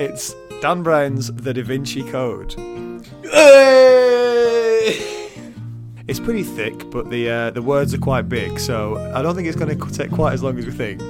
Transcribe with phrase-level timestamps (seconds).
[0.00, 2.54] It's Dan Brown's The Da Vinci Code.
[6.08, 9.46] It's pretty thick, but the uh, the words are quite big, so I don't think
[9.46, 11.00] it's going to take quite as long as we think.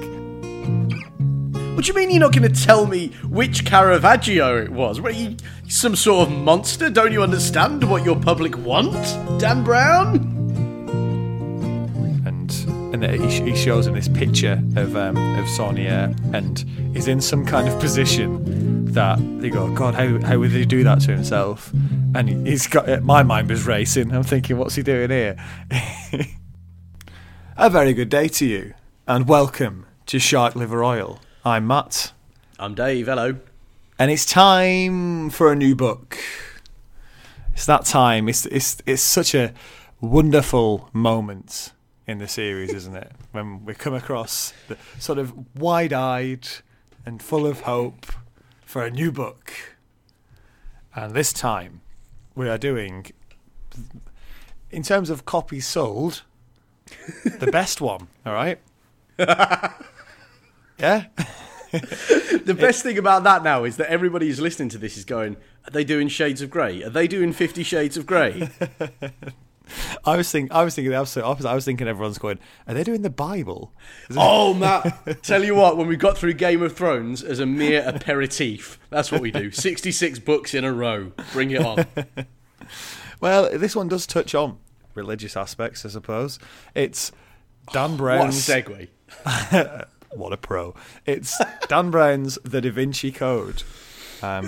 [1.75, 5.01] What do you mean you're not going to tell me which Caravaggio it was?
[5.01, 5.35] What are you,
[5.67, 6.89] some sort of monster?
[6.91, 8.93] Don't you understand what your public want,
[9.39, 10.17] Dan Brown?
[12.25, 12.51] And
[12.93, 16.59] and he, he shows him this picture of um, of Saunière, and
[16.95, 18.54] he's in some kind of position
[18.95, 21.71] that they go, God, how how would he do that to himself?
[22.15, 24.11] And he- he's got my mind was racing.
[24.13, 25.35] I'm thinking, what's he doing here?
[27.57, 28.73] A very good day to you,
[29.07, 31.19] and welcome to Shark Liver Oil.
[31.45, 32.11] I'm Matt.
[32.59, 33.37] I'm Dave, hello.
[33.97, 36.17] and it's time for a new book.
[37.53, 38.27] It's that time.
[38.27, 39.53] It's it's it's such a
[40.01, 41.71] wonderful moment
[42.07, 43.11] in the series, isn't it?
[43.31, 46.47] When we come across the sort of wide-eyed
[47.05, 48.05] and full of hope
[48.75, 49.53] for a new book.
[50.93, 51.79] And this time,
[52.35, 53.05] we are doing,
[54.69, 56.23] in terms of copies sold,
[57.23, 58.09] the best one.
[58.25, 58.59] All right.
[59.17, 61.05] yeah.
[61.71, 65.37] The best thing about that now is that everybody who's listening to this is going,
[65.65, 66.83] are they doing Shades of Grey?
[66.83, 68.49] Are they doing Fifty Shades of Grey?
[70.05, 70.51] I was thinking.
[70.55, 71.49] I was thinking the absolute opposite.
[71.49, 72.39] I was thinking everyone's going.
[72.67, 73.71] Are they doing the Bible?
[74.15, 77.83] oh, Matt, tell you what, when we got through Game of Thrones as a mere
[77.85, 79.51] aperitif, that's what we do.
[79.65, 81.11] 66 books in a row.
[81.33, 81.85] Bring it on.
[83.21, 84.57] Well, this one does touch on
[84.93, 86.37] religious aspects, I suppose.
[86.73, 87.11] It's
[87.73, 88.35] Dan What a Brown's.
[88.47, 88.87] segue.
[90.11, 90.75] what a pro!
[91.05, 93.63] It's Dan Brown's The Da Vinci Code.
[94.21, 94.47] Um,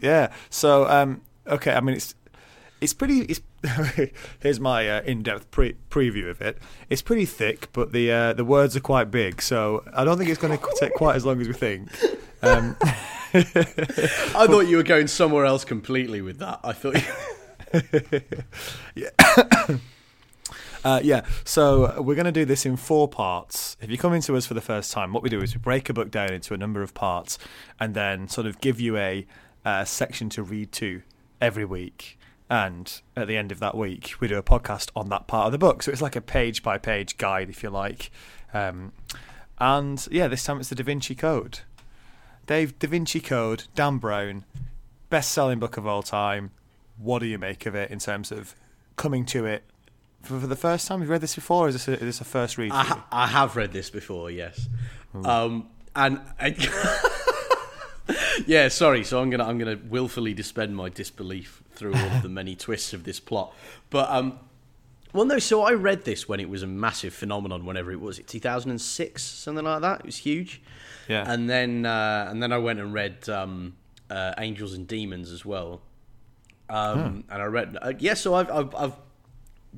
[0.00, 0.32] yeah.
[0.50, 1.72] So, um, okay.
[1.72, 2.14] I mean, it's
[2.80, 3.20] it's pretty.
[3.22, 3.40] It's
[4.40, 6.58] here's my uh, in-depth pre- preview of it.
[6.90, 9.40] It's pretty thick, but the uh, the words are quite big.
[9.40, 11.88] So I don't think it's going to take quite as long as we think.
[12.42, 12.76] Um,
[13.34, 16.60] I thought you were going somewhere else completely with that.
[16.62, 17.02] I thought
[18.94, 19.80] you...
[20.84, 23.76] Uh, yeah, so we're going to do this in four parts.
[23.80, 25.88] If you come into us for the first time, what we do is we break
[25.88, 27.40] a book down into a number of parts
[27.80, 29.26] and then sort of give you a
[29.64, 31.02] uh, section to read to
[31.40, 32.16] every week.
[32.48, 35.52] And at the end of that week, we do a podcast on that part of
[35.52, 35.82] the book.
[35.82, 38.10] So it's like a page by page guide, if you like.
[38.54, 38.92] Um,
[39.58, 41.60] and yeah, this time it's the Da Vinci Code.
[42.46, 44.44] Dave, Da Vinci Code, Dan Brown,
[45.10, 46.52] best selling book of all time.
[46.98, 48.54] What do you make of it in terms of
[48.94, 49.64] coming to it
[50.22, 51.00] for, for the first time?
[51.00, 51.66] You've you read this before?
[51.66, 52.70] Or is this a, is this a first read?
[52.70, 54.68] I, ha- I have read this before, yes.
[55.24, 56.20] Um, and
[58.46, 59.04] yeah, sorry.
[59.04, 62.92] So I'm gonna I'm gonna willfully suspend my disbelief through all of the many twists
[62.92, 63.54] of this plot.
[63.90, 64.38] But um,
[65.12, 65.38] well, no.
[65.38, 67.64] So I read this when it was a massive phenomenon.
[67.64, 70.00] Whenever it was, it 2006, something like that.
[70.00, 70.62] It was huge.
[71.08, 71.24] Yeah.
[71.30, 73.76] And then uh, and then I went and read um,
[74.10, 75.80] uh, Angels and Demons as well.
[76.68, 78.14] Um, And I read uh, yeah.
[78.14, 78.92] So I've, I've, I've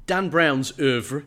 [0.06, 1.24] Dan Brown's oeuvre,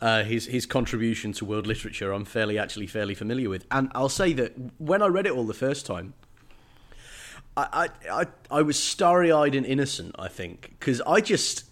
[0.00, 3.66] uh, his his contribution to world literature, I'm fairly actually fairly familiar with.
[3.70, 6.14] And I'll say that when I read it all the first time,
[7.56, 10.14] I I I, I was starry eyed and innocent.
[10.18, 11.64] I think because I just.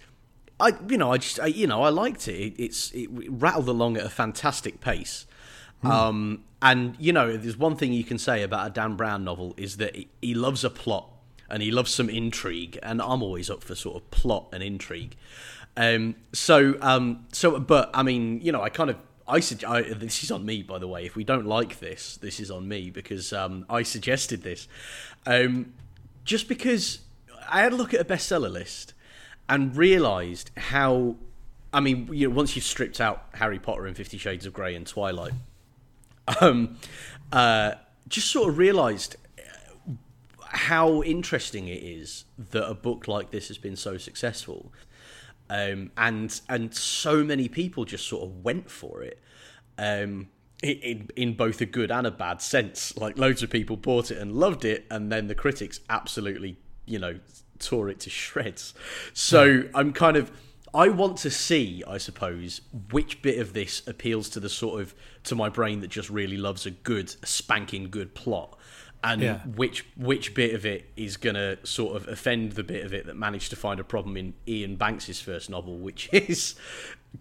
[0.61, 2.37] I you know I just I, you know I liked it.
[2.41, 2.62] it.
[2.62, 5.27] It's it rattled along at a fantastic pace,
[5.83, 9.55] um, and you know there's one thing you can say about a Dan Brown novel
[9.56, 11.11] is that he, he loves a plot
[11.50, 15.16] and he loves some intrigue, and I'm always up for sort of plot and intrigue.
[15.77, 18.97] Um, so, um, so, but I mean, you know, I kind of,
[19.27, 21.07] I, sug- I this is on me, by the way.
[21.07, 24.69] If we don't like this, this is on me because um, I suggested this,
[25.27, 25.73] um,
[26.25, 27.01] just because
[27.49, 28.95] I had a look at a bestseller list
[29.49, 31.17] and realised how,
[31.73, 34.75] I mean, you know, once you've stripped out Harry Potter and Fifty Shades of Grey
[34.75, 35.33] and Twilight,
[36.41, 36.77] um,
[37.33, 37.73] uh,
[38.09, 39.17] just sort of realised
[40.55, 44.73] how interesting it is that a book like this has been so successful,
[45.50, 49.21] um, and and so many people just sort of went for it,
[49.78, 50.28] um,
[50.62, 52.97] in, in both a good and a bad sense.
[52.97, 56.98] Like loads of people bought it and loved it, and then the critics absolutely, you
[56.98, 57.19] know,
[57.59, 58.74] tore it to shreds.
[59.13, 60.30] So I'm kind of.
[60.77, 62.60] I want to see, I suppose,
[62.91, 64.92] which bit of this appeals to the sort of
[65.22, 68.59] to my brain that just really loves a good, a spanking good plot,
[69.04, 69.39] and Yeah.
[69.41, 73.16] which which bit of it is gonna sort of offend the bit of it that
[73.16, 76.54] managed to find a problem in Iain Banks's first novel, which is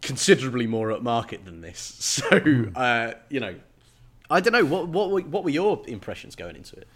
[0.02, 1.80] considerably more upmarket than this.
[2.00, 3.56] So uh, you know,
[4.30, 6.88] I don't know what what were- what were your impressions going into it.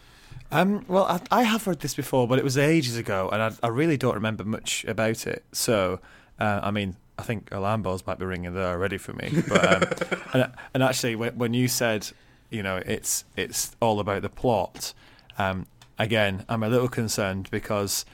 [0.49, 3.51] Um, well, I, I have read this before, but it was ages ago, and I,
[3.61, 5.43] I really don't remember much about it.
[5.51, 5.99] So,
[6.39, 9.43] uh, I mean, I think alarm bells might be ringing there already for me.
[9.45, 9.65] But
[10.13, 12.09] um, and, and actually, when, when you said
[12.49, 14.93] you know, it's it's all about the plot.
[15.37, 15.67] Um,
[15.99, 18.05] again, I'm a little concerned because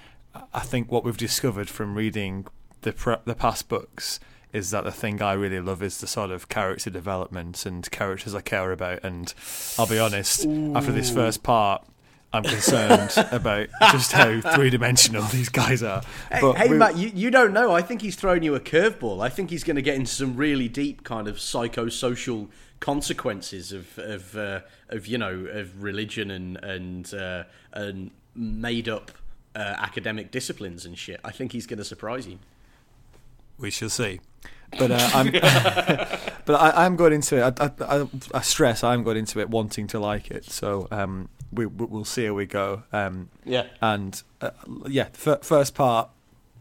[0.54, 2.48] I think what we've discovered from reading
[2.82, 4.20] the pre- the past books
[4.52, 8.36] is that the thing I really love is the sort of character development and characters
[8.36, 9.04] I care about.
[9.04, 9.34] And
[9.80, 10.76] I'll be honest, Ooh.
[10.76, 11.84] after this first part,
[12.32, 16.04] I'm concerned about just how three dimensional these guys are.
[16.32, 17.72] Hey, hey Matt, you, you don't know.
[17.74, 19.24] I think he's thrown you a curveball.
[19.24, 22.50] I think he's going to get into some really deep kind of psychosocial
[22.84, 24.60] consequences of of uh,
[24.90, 29.10] of you know of religion and and uh, and made up
[29.56, 31.22] uh, academic disciplines and shit.
[31.24, 32.40] I think he's going to surprise you.
[33.58, 34.20] We shall see.
[34.78, 35.32] But uh, I'm,
[36.46, 37.58] but I, am going into it.
[37.62, 40.46] I, I, I, stress I'm going into it wanting to like it.
[40.46, 42.84] So um, we we'll see how we go.
[42.92, 43.68] Um, yeah.
[43.82, 44.50] And uh,
[44.88, 46.10] yeah, f- first part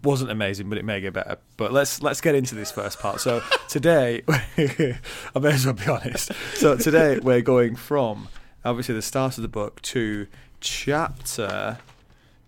[0.03, 1.39] wasn't amazing, but it may get better.
[1.57, 3.21] But let's let's get into this first part.
[3.21, 6.33] So today, I may as well be honest.
[6.55, 8.29] So today we're going from
[8.65, 10.27] obviously the start of the book to
[10.61, 11.79] chapter.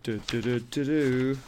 [0.02, 1.38] Do, do, do, do, do,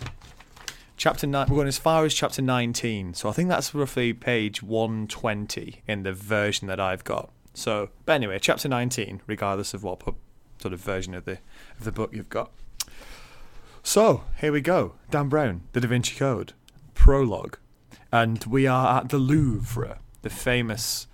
[0.96, 1.46] chapter nine.
[1.48, 5.82] We're going as far as chapter nineteen, so I think that's roughly page one twenty
[5.86, 7.30] in the version that I've got.
[7.54, 10.02] So, but anyway, chapter nineteen, regardless of what
[10.58, 11.38] sort of version of the
[11.78, 12.50] of the book you've got.
[13.86, 14.94] So here we go.
[15.12, 16.54] Dan Brown, The Da Vinci Code,
[16.94, 17.56] prologue,
[18.10, 21.06] and we are at the Louvre, the famous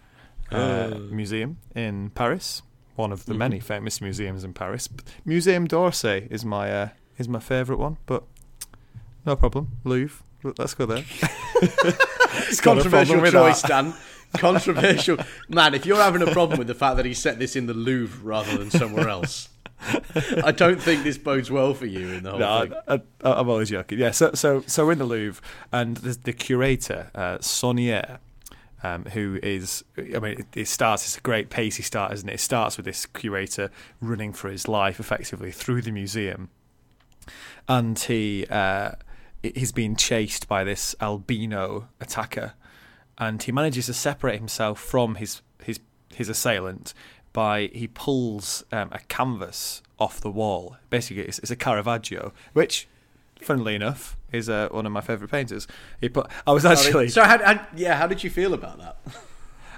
[0.51, 0.99] uh, oh.
[1.11, 2.63] museum in Paris.
[2.97, 3.39] One of the mm-hmm.
[3.41, 4.89] many famous museums in Paris.
[5.27, 6.89] Museum d'Orsay is my uh,
[7.19, 8.25] is my favourite one, but
[9.27, 9.73] no problem.
[9.85, 10.25] Louvre.
[10.43, 11.05] Let's go there.
[11.61, 13.93] it's controversial choice, Dan.
[14.39, 15.19] Controversial.
[15.51, 17.75] Man, if you're having a problem with the fact that he set this in the
[17.75, 19.51] Louvre rather than somewhere else,
[20.45, 23.03] I don't think this bodes well for you in the whole no, thing.
[23.25, 23.99] I, am always joking.
[23.99, 25.43] Yeah, so so so we're in the Louvre,
[25.73, 27.39] and the, the curator, uh,
[28.83, 32.35] um, who is, I mean, it, it, starts, it's a great pacey start, isn't it?
[32.35, 33.71] It starts with this curator
[34.01, 36.51] running for his life effectively through the museum.
[37.69, 38.93] And he, uh,
[39.43, 42.55] he's being chased by this albino attacker,
[43.19, 45.79] and he manages to separate himself from his his
[46.13, 46.93] his assailant
[47.33, 50.77] by he pulls um, a canvas off the wall.
[50.91, 52.89] Basically, it's, it's, a Caravaggio, which,
[53.41, 55.67] funnily enough, is uh, one of my favourite painters.
[56.01, 56.29] He put.
[56.47, 57.09] I was actually.
[57.09, 58.97] So, how, how, yeah, how did you feel about that?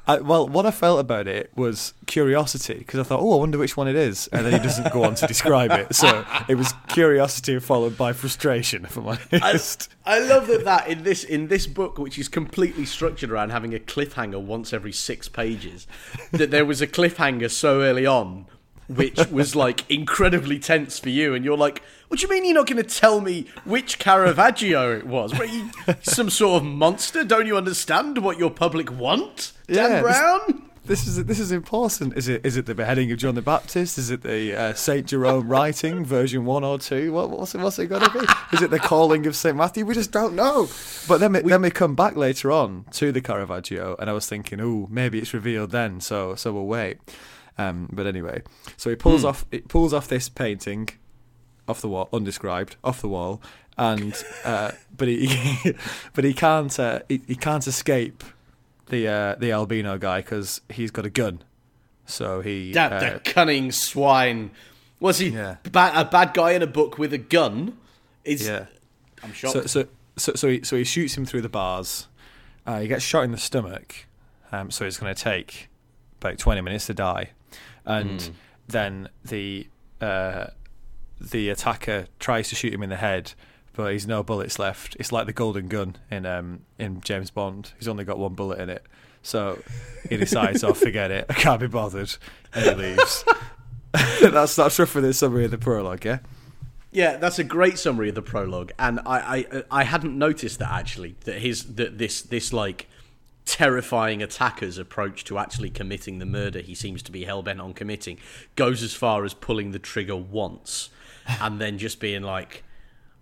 [0.07, 3.57] I, well, what I felt about it was curiosity because I thought, oh, I wonder
[3.57, 5.95] which one it is, and then he doesn't go on to describe it.
[5.95, 8.85] So it was curiosity followed by frustration.
[8.85, 9.07] If I'm
[9.43, 13.31] honest, I, I love that that in this in this book, which is completely structured
[13.31, 15.87] around having a cliffhanger once every six pages,
[16.33, 18.47] that there was a cliffhanger so early on
[18.89, 22.55] which was like incredibly tense for you, and you're like, "What do you mean you're
[22.55, 25.33] not going to tell me which Caravaggio it was?
[25.39, 25.71] You,
[26.03, 27.25] some sort of monster?
[27.25, 31.51] Don't you understand what your public want, Dan yeah, Brown?" This, this is this is
[31.51, 32.15] important.
[32.15, 33.97] Is it is it the beheading of John the Baptist?
[33.97, 37.11] Is it the uh, Saint Jerome writing version one or two?
[37.13, 38.27] What, what's it, what's it going to be?
[38.53, 39.87] Is it the calling of Saint Matthew?
[39.87, 40.69] We just don't know.
[41.09, 44.13] But then we, we, then we come back later on to the Caravaggio, and I
[44.13, 46.01] was thinking, oh, maybe it's revealed then.
[46.01, 46.99] So so we'll wait.
[47.57, 48.43] Um, but anyway,
[48.77, 49.29] so he pulls mm.
[49.29, 50.89] off it pulls off this painting
[51.69, 53.41] off the wall, undescribed, off the wall,
[53.77, 55.75] and uh, but he
[56.13, 58.25] but he can't uh, he, he, can't escape
[58.87, 61.43] the uh, the albino guy because he's got a gun.
[62.07, 64.51] So he that the uh, cunning swine
[65.01, 65.57] was he yeah.
[65.63, 67.79] ba- a bad guy in a book with a gun?
[68.25, 68.67] Is yeah,
[69.23, 69.55] I'm shocked.
[69.55, 72.09] So so so, so he so he shoots him through the bars.
[72.67, 74.07] Uh, he gets shot in the stomach,
[74.51, 75.69] um, so it's going to take
[76.21, 77.31] about twenty minutes to die
[77.87, 78.31] and mm.
[78.69, 79.67] then the
[80.01, 80.47] uh,
[81.21, 83.33] the attacker tries to shoot him in the head,
[83.73, 84.97] but he's no bullets left.
[84.99, 87.73] It's like the golden gun in um, in James Bond.
[87.79, 88.85] He's only got one bullet in it,
[89.23, 89.63] so
[90.09, 91.27] he decides, "Oh, forget it.
[91.29, 92.17] I can't be bothered,"
[92.55, 93.25] and he leaves.
[94.21, 96.19] that's that's rough for the summary of the prologue, yeah.
[96.91, 100.71] Yeah, that's a great summary of the prologue, and I, I I hadn't noticed that
[100.71, 102.89] actually that his that this this like
[103.45, 107.75] terrifying attacker's approach to actually committing the murder he seems to be hell bent on
[107.75, 108.19] committing
[108.57, 110.89] goes as far as pulling the trigger once
[111.41, 112.65] and then just being like,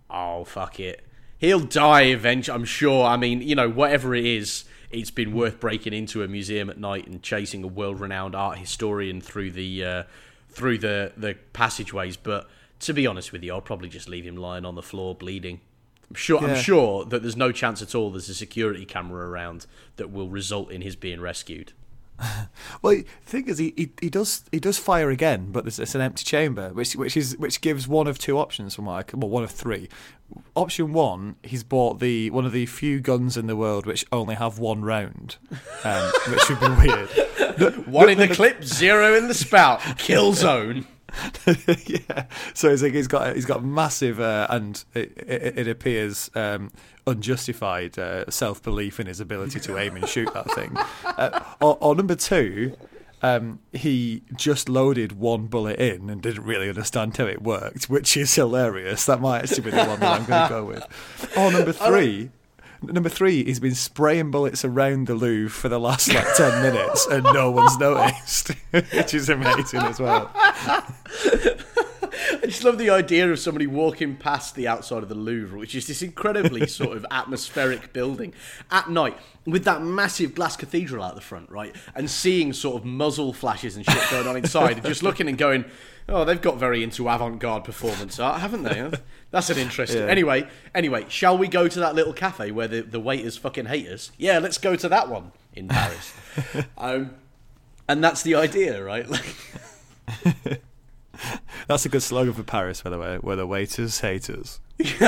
[0.09, 1.05] oh, fuck it.
[1.37, 3.05] He'll die eventually, I'm sure.
[3.05, 6.77] I mean, you know, whatever it is, it's been worth breaking into a museum at
[6.77, 9.83] night and chasing a world renowned art historian through the.
[9.83, 10.03] Uh,
[10.49, 12.47] through the, the passageways, but
[12.79, 15.61] to be honest with you, I'll probably just leave him lying on the floor bleeding.
[16.13, 16.41] I'm sure.
[16.41, 16.49] Yeah.
[16.49, 18.11] I'm sure that there's no chance at all.
[18.11, 19.65] There's a security camera around
[19.95, 21.73] that will result in his being rescued.
[22.81, 25.95] Well, the thing is, he, he, he does he does fire again, but there's it's
[25.95, 29.15] an empty chamber, which which is which gives one of two options from what I
[29.17, 29.89] well, one of three.
[30.55, 34.35] Option one, he's bought the one of the few guns in the world which only
[34.35, 35.37] have one round,
[35.83, 37.87] um, which would be weird.
[37.87, 39.79] One in the clip, zero in the spout.
[39.97, 40.85] Kill zone.
[41.85, 42.25] yeah.
[42.53, 46.71] So it's like he's got he's got massive uh, and it, it, it appears um,
[47.05, 50.75] unjustified uh, self belief in his ability to aim and shoot that thing.
[51.05, 52.75] Uh, or, or number two.
[53.21, 58.17] Um, he just loaded one bullet in and didn't really understand how it worked, which
[58.17, 59.05] is hilarious.
[59.05, 60.83] That might actually be the one that I'm going to go with.
[61.37, 62.31] Or number three,
[62.91, 67.07] Number three, he's been spraying bullets around the Louvre for the last like ten minutes,
[67.07, 70.29] and no one's noticed, which is amazing as well.
[72.41, 75.75] I just love the idea of somebody walking past the outside of the Louvre, which
[75.75, 78.33] is this incredibly sort of atmospheric building
[78.71, 81.75] at night with that massive glass cathedral out the front, right?
[81.95, 85.37] And seeing sort of muzzle flashes and shit going on inside, and just looking and
[85.37, 85.65] going,
[86.09, 88.91] oh, they've got very into avant-garde performance art, haven't they?
[89.31, 90.01] That's an interesting.
[90.01, 90.07] Yeah.
[90.07, 93.87] Anyway, anyway, shall we go to that little cafe where the, the waiters fucking hate
[93.87, 94.11] us?
[94.17, 96.13] Yeah, let's go to that one in Paris.
[96.77, 97.15] um,
[97.87, 99.07] and that's the idea, right?
[101.67, 104.59] That's a good slogan for Paris, by the way, where the waiters hate us.
[104.79, 104.99] if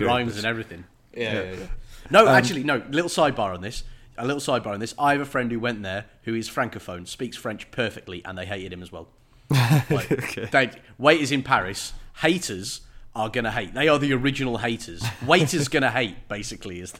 [0.00, 0.84] Rhymes and everything.
[1.14, 1.42] Yeah, yeah.
[1.42, 1.66] yeah, yeah.
[2.10, 2.82] No, um, actually, no.
[2.90, 3.84] Little sidebar on this.
[4.18, 4.94] A little sidebar on this.
[4.98, 8.46] I have a friend who went there who is francophone, speaks French perfectly, and they
[8.46, 9.08] hated him as well.
[9.90, 10.46] Like, okay.
[10.50, 11.92] they, waiters in Paris,
[12.22, 12.80] haters
[13.14, 13.74] are gonna hate.
[13.74, 15.04] They are the original haters.
[15.24, 16.80] Waiters gonna hate, basically.
[16.80, 16.94] Is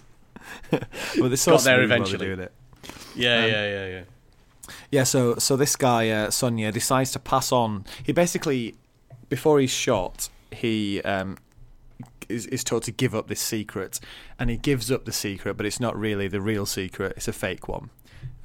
[0.70, 2.28] well, they got there eventually.
[2.28, 2.48] Yeah, um,
[3.16, 4.02] yeah, yeah, yeah.
[4.90, 7.84] Yeah, so so this guy uh, Saunière decides to pass on.
[8.02, 8.74] He basically,
[9.28, 11.36] before he's shot, he um,
[12.28, 14.00] is, is told to give up this secret,
[14.38, 17.32] and he gives up the secret, but it's not really the real secret; it's a
[17.32, 17.90] fake one.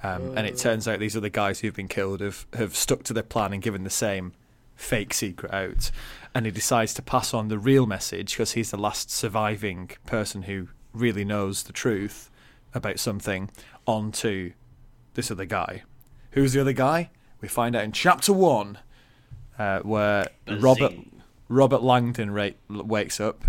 [0.04, 3.14] Um, and it turns out these other guys who've been killed have have stuck to
[3.14, 4.34] their plan and given the same
[4.76, 5.92] fake secret out.
[6.34, 10.44] And he decides to pass on the real message because he's the last surviving person
[10.44, 12.30] who really knows the truth
[12.74, 13.50] about something
[13.86, 14.54] onto
[15.14, 15.84] this other guy.
[16.32, 17.10] Who's the other guy?
[17.42, 18.78] We find out in chapter one,
[19.58, 20.62] uh, where Bazing.
[20.62, 20.94] Robert
[21.50, 23.44] Robert Langdon ra- wakes up,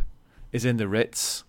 [0.51, 1.45] is in the Ritz.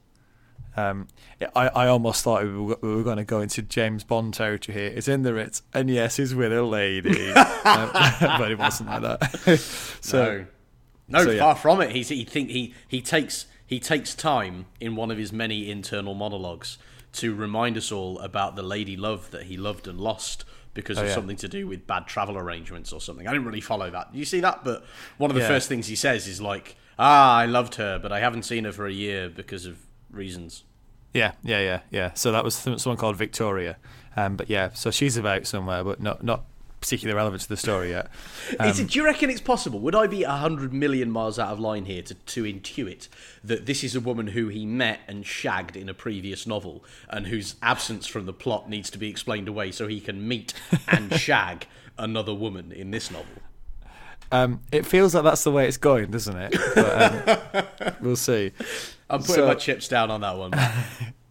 [0.76, 1.08] Um,
[1.56, 4.78] I, I almost thought we were, we were going to go into James Bond territory
[4.78, 4.90] here.
[4.90, 9.02] Is in the Ritz, and yes, he's with a lady, um, but it wasn't like
[9.02, 9.60] that.
[10.02, 10.46] so,
[11.08, 11.92] no, no so, far from it.
[11.92, 16.14] He's, he think he he takes he takes time in one of his many internal
[16.14, 16.78] monologues
[17.14, 21.02] to remind us all about the lady love that he loved and lost because oh,
[21.02, 21.14] of yeah.
[21.14, 23.28] something to do with bad travel arrangements or something.
[23.28, 24.14] I didn't really follow that.
[24.14, 24.64] You see that?
[24.64, 24.84] But
[25.18, 25.48] one of the yeah.
[25.48, 28.72] first things he says is like, "Ah, I loved her, but I haven't seen her
[28.72, 29.78] for a year because of
[30.12, 30.64] reasons."
[31.14, 32.14] Yeah, yeah, yeah, yeah.
[32.14, 33.78] So that was someone called Victoria.
[34.16, 36.46] Um, but yeah, so she's about somewhere, but not not
[36.84, 38.10] particularly relevant to the story yet.
[38.60, 39.80] Um, it, do you reckon it's possible?
[39.80, 43.08] Would I be a hundred million miles out of line here to, to intuit
[43.44, 47.28] that this is a woman who he met and shagged in a previous novel, and
[47.28, 50.54] whose absence from the plot needs to be explained away so he can meet
[50.88, 51.66] and shag
[51.98, 53.42] another woman in this novel?
[54.32, 56.56] Um, it feels like that's the way it's going, doesn't it?
[56.76, 58.52] But, um, we'll see.
[59.10, 60.52] I'm putting so, my chips down on that one.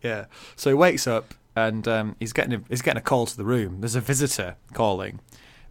[0.02, 0.26] yeah.
[0.56, 3.44] So he wakes up and um, he's getting a, he's getting a call to the
[3.44, 3.80] room.
[3.80, 5.20] There's a visitor calling,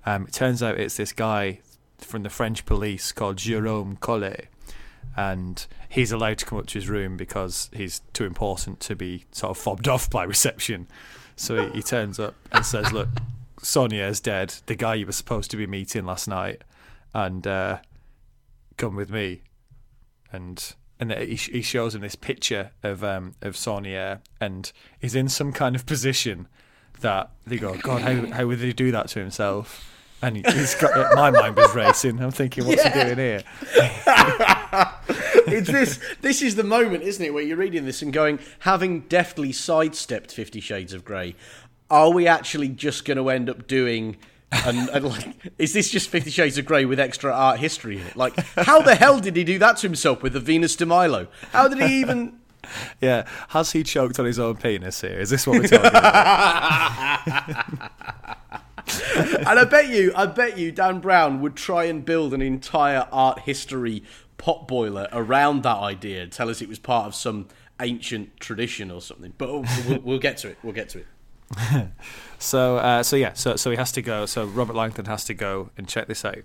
[0.06, 1.60] um, it turns out it's this guy
[2.00, 4.48] from the French police called Jerome Collet,
[5.16, 9.26] and he's allowed to come up to his room because he's too important to be
[9.32, 10.88] sort of fobbed off by reception.
[11.36, 13.10] So he, he turns up and says, "Look,
[13.62, 14.56] Saunière is dead.
[14.66, 16.64] The guy you were supposed to be meeting last night,
[17.14, 17.78] and uh,
[18.78, 19.42] come with me."
[20.32, 25.30] And and he, he shows him this picture of um, of Saunière, and he's in
[25.30, 26.48] some kind of position
[27.02, 29.91] that they go, God, how how would he do that to himself?
[30.22, 32.22] And he's got my mind was racing.
[32.22, 32.94] I'm thinking, what's yeah.
[32.94, 33.42] he doing here?
[35.48, 36.00] it's this.
[36.22, 40.32] This is the moment, isn't it, where you're reading this and going, having deftly sidestepped
[40.32, 41.36] Fifty Shades of Grey,
[41.90, 44.18] are we actually just going to end up doing?
[44.52, 48.06] and, and, like, is this just Fifty Shades of Grey with extra art history in
[48.06, 48.16] it?
[48.16, 51.28] Like, how the hell did he do that to himself with the Venus de Milo?
[51.52, 52.38] How did he even?
[53.02, 55.20] Yeah, has he choked on his own penis here?
[55.20, 57.22] Is this what we're talking about?
[59.22, 63.08] and I bet you, I bet you, Dan Brown would try and build an entire
[63.12, 64.04] art history
[64.38, 66.28] pot boiler around that idea.
[66.28, 67.48] Tell us it was part of some
[67.80, 69.34] ancient tradition or something.
[69.38, 70.58] But we'll, we'll get to it.
[70.64, 71.88] We'll get to it.
[72.40, 74.26] so, uh, so yeah, so so he has to go.
[74.26, 76.40] So Robert Langdon has to go and check this out.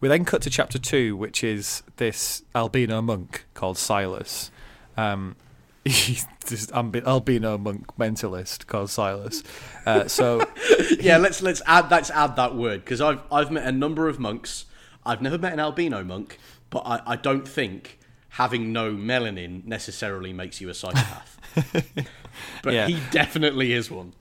[0.00, 4.50] We then cut to chapter two, which is this albino monk called Silas.
[4.96, 5.36] Um,
[5.84, 9.42] he's just albino monk mentalist called Silas.
[9.86, 10.46] Uh, so
[11.00, 14.18] yeah, let's let's add let's add that word because I've I've met a number of
[14.18, 14.66] monks.
[15.04, 17.98] I've never met an albino monk, but I, I don't think
[18.34, 21.38] having no melanin necessarily makes you a psychopath.
[22.62, 22.86] but Yeah.
[22.86, 24.12] he definitely is one.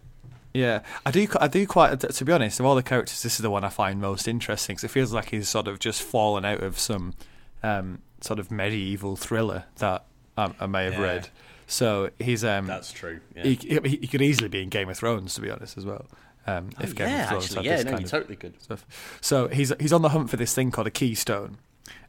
[0.54, 1.28] Yeah, I do.
[1.40, 2.00] I do quite.
[2.00, 4.76] To be honest, of all the characters, this is the one I find most interesting.
[4.78, 7.14] 'cause it feels like he's sort of just fallen out of some
[7.62, 10.06] um, sort of medieval thriller that
[10.38, 11.02] I, I may have Yeah.
[11.02, 11.30] read.
[11.70, 13.20] So he's um, That's true.
[13.36, 13.44] Yeah.
[13.44, 16.08] he, he, he could easily be in Game of Thrones, to be honest, as well.
[16.48, 18.36] Um, if Game Oh, yeah, of Thrones actually, had yeah, this no, you of totally
[18.36, 18.62] could.
[18.62, 19.18] stuff.
[19.22, 21.58] So he's he's on the hunt for this thing called a keystone,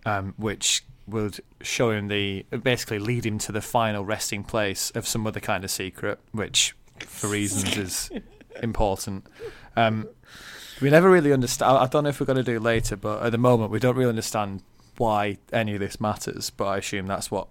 [0.07, 5.07] um, which would show him the basically lead him to the final resting place of
[5.07, 8.11] some other kind of secret, which for reasons is
[8.63, 9.27] important.
[9.77, 10.09] Um,
[10.81, 11.77] we never really understand.
[11.77, 13.97] I don't know if we're going to do later, but at the moment we don't
[13.97, 14.63] really understand
[14.97, 16.49] why any of this matters.
[16.49, 17.49] But I assume that's what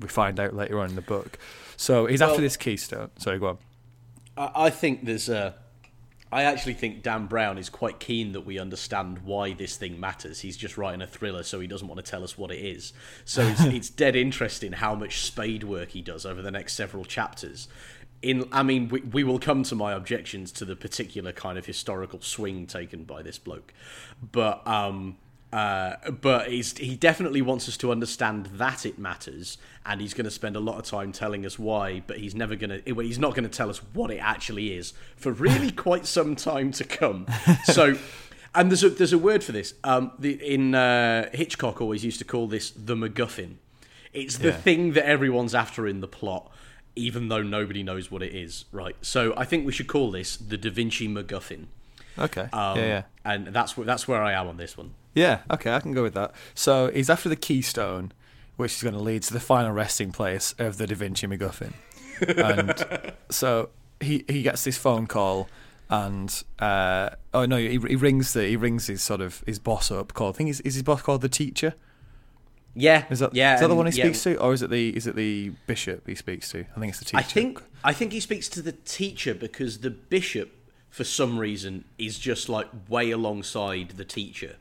[0.00, 1.38] we find out later on in the book.
[1.76, 3.10] So he's after this keystone.
[3.18, 3.58] Sorry, go on.
[4.36, 5.54] I, I think there's a.
[6.32, 10.40] I actually think Dan Brown is quite keen that we understand why this thing matters.
[10.40, 12.92] He's just writing a thriller, so he doesn't want to tell us what it is.
[13.24, 17.04] So it's, it's dead interesting how much spade work he does over the next several
[17.04, 17.66] chapters.
[18.22, 21.66] In, I mean, we, we will come to my objections to the particular kind of
[21.66, 23.72] historical swing taken by this bloke,
[24.30, 25.16] but um,
[25.52, 30.24] uh, but he's, he definitely wants us to understand that it matters, and he's going
[30.24, 32.02] to spend a lot of time telling us why.
[32.06, 32.94] But he's never going to.
[33.02, 36.70] He's not going to tell us what it actually is for really quite some time
[36.72, 37.26] to come.
[37.64, 37.96] So,
[38.54, 39.74] and there's a there's a word for this.
[39.82, 43.54] Um, the, in uh, Hitchcock always used to call this the MacGuffin.
[44.12, 44.56] It's the Yeah.
[44.56, 46.50] thing that everyone's after in the plot,
[46.96, 48.64] even though nobody knows what it is.
[48.72, 48.96] Right.
[49.02, 51.66] So I think we should call this the Da Vinci MacGuffin.
[52.20, 52.48] Okay.
[52.52, 53.02] Um, yeah, yeah.
[53.24, 54.94] And that's where that's where I am on this one.
[55.14, 56.32] Yeah, okay, I can go with that.
[56.54, 58.12] So he's after the keystone,
[58.56, 61.72] which is going to lead to the final resting place of the Da Vinci MacGuffin.
[62.36, 65.48] And so he he gets this phone call,
[65.88, 69.90] and uh, oh no, he, he rings the he rings his sort of his boss
[69.90, 70.14] up.
[70.14, 71.74] Called I think is is his boss called the teacher?
[72.74, 73.04] Yeah.
[73.10, 73.54] Is that yeah?
[73.54, 75.50] is that the one he yeah, speaks to, or is it the is it the
[75.66, 76.60] bishop he speaks to?
[76.76, 77.18] I think it's the teacher.
[77.18, 80.52] I think I think he speaks to the teacher because the bishop,
[80.90, 84.56] for some reason, is just like way alongside the teacher.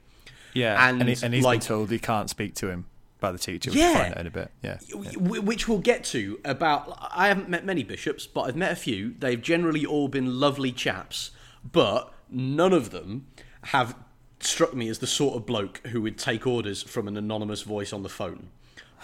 [0.53, 2.86] yeah, and, and, he, and he's like- been told he can't speak to him
[3.19, 3.72] by the teacher.
[3.72, 4.18] Yeah.
[4.18, 4.50] in a bit.
[4.63, 6.98] Yeah, Wh- Which we'll get to about.
[7.13, 9.13] I haven't met many bishops, but I've met a few.
[9.20, 11.31] They've generally all been lovely chaps,
[11.70, 13.27] but none of them
[13.65, 13.96] have
[14.39, 17.92] struck me as the sort of bloke who would take orders from an anonymous voice
[17.92, 18.48] on the phone.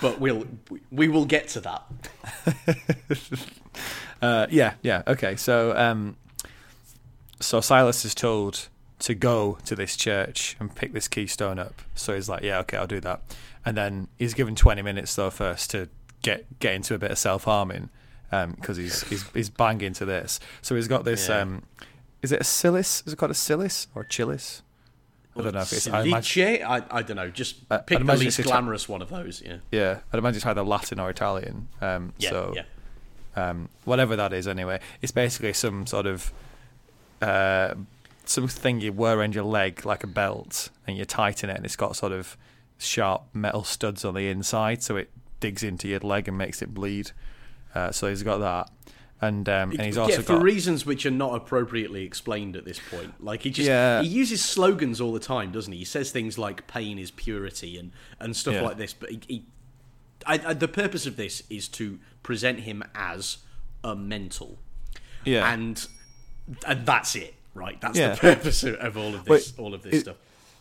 [0.01, 0.45] But we'll
[0.91, 1.83] we will get to that.
[4.21, 5.03] Uh, yeah, yeah.
[5.07, 6.15] Okay, so um,
[7.39, 8.69] so Silas is told
[8.99, 11.81] to go to this church and pick this keystone up.
[11.95, 13.21] So he's like, "Yeah, okay, I'll do that."
[13.65, 15.89] And then he's given twenty minutes though first to
[16.21, 17.89] get get into a bit of self harming
[18.31, 20.39] because he's, he's he's banging to this.
[20.61, 21.29] So he's got this.
[21.29, 21.39] Yeah.
[21.41, 21.63] Um,
[22.21, 23.03] is it a cilice?
[23.05, 24.61] Is it called a cilice or chilis?
[25.37, 25.87] I don't know if it's.
[25.87, 27.29] I imagine, I, I don't know.
[27.29, 29.41] Just Uh, pick I'd the least it's a- glamorous one of those.
[29.45, 29.57] Yeah.
[29.71, 31.67] yeah, I'd imagine it's either Latin or Italian.
[31.81, 32.29] Um, Yeah.
[32.29, 32.63] so yeah.
[33.35, 34.79] um, whatever that is anyway.
[35.01, 36.31] It's basically some sort of
[37.21, 37.75] uh,
[38.25, 41.75] something you wear around your leg like a belt, and you tighten it, and it's
[41.75, 42.37] got sort of
[42.77, 46.73] sharp metal studs on the inside, so it digs into your leg and makes it
[46.73, 47.11] bleed.
[47.73, 48.69] Uh, so he's got that,
[49.21, 52.65] and um, and he's also yeah, for got reasons which are not appropriately explained at
[52.65, 53.23] this point.
[53.23, 54.01] Like he just Yeah.
[54.01, 55.79] he uses slogans all the time, doesn't he?
[55.79, 58.61] He says things like "pain is purity" and and stuff Yeah.
[58.61, 58.93] like this.
[58.93, 59.45] But he, he
[60.25, 63.37] I, I, the purpose of this is to present him as
[63.83, 64.57] a mental,
[65.23, 65.53] yeah.
[65.53, 65.85] and
[66.67, 67.79] and that's it, right?
[67.81, 68.15] That's Yeah.
[68.15, 70.15] the purpose of, of all of this, all of this it- stuff.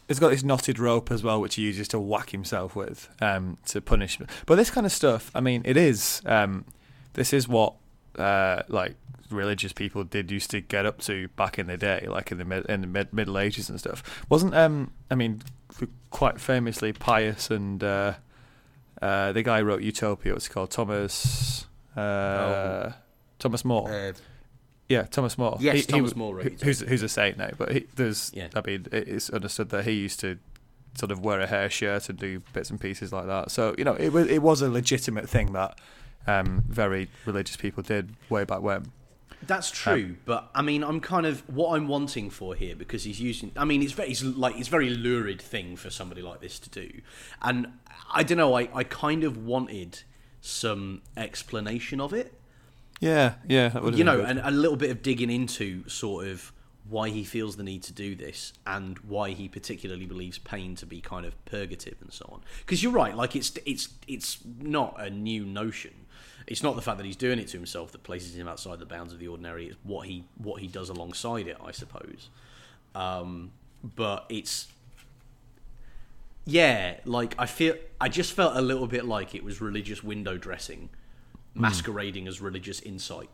[0.06, 3.56] He's got this knotted rope as well, which he uses to whack himself with um,
[3.68, 4.18] to punish.
[4.44, 6.20] But this kind of stuff, I mean, it is.
[6.26, 6.66] Um,
[7.14, 7.72] this is what
[8.18, 8.96] uh, like
[9.30, 12.44] religious people did used to get up to back in the day, like in the
[12.44, 14.02] mid, in the mid, Middle Ages and stuff.
[14.28, 15.40] Wasn't um, I mean,
[16.10, 18.12] quite famously pious and uh,
[19.00, 20.34] uh, the guy who wrote Utopia.
[20.34, 20.70] What's he called?
[20.70, 21.66] Thomas.
[21.96, 22.92] Uh, Oh.
[23.38, 23.88] Thomas More.
[24.88, 25.56] Yeah, Thomas More.
[25.60, 28.30] Yes, Thomas w- More Who's who's a saint now, but he, there's.
[28.34, 28.48] Yeah.
[28.54, 30.38] I mean, it's understood that he used to
[30.94, 33.50] sort of wear a hair shirt and do bits and pieces like that.
[33.50, 35.78] So you know, it was it was a legitimate thing that
[36.26, 38.92] um, very religious people did way back when.
[39.46, 43.20] That's true, but I mean, I'm kind of what I'm wanting for here because he's
[43.20, 43.52] using.
[43.56, 46.58] I mean, it's very it's like it's a very lurid thing for somebody like this
[46.60, 46.90] to do,
[47.42, 47.66] and
[48.12, 48.54] I don't know.
[48.54, 50.00] I I kind of wanted
[50.40, 52.32] some explanation of it,
[53.04, 56.52] Yeah, yeah, you know, and a little bit of digging into sort of
[56.88, 60.86] why he feels the need to do this and why he particularly believes pain to
[60.86, 62.40] be kind of purgative and so on.
[62.60, 65.92] Because you're right, like it's it's it's not a new notion.
[66.46, 68.86] It's not the fact that he's doing it to himself that places him outside the
[68.86, 69.66] bounds of the ordinary.
[69.66, 72.30] It's what he what he does alongside it, I suppose.
[72.94, 74.68] Um, but it's
[76.46, 80.38] yeah, like I feel I just felt a little bit like it was religious window
[80.38, 80.88] dressing,
[81.54, 83.30] masquerading as religious insight.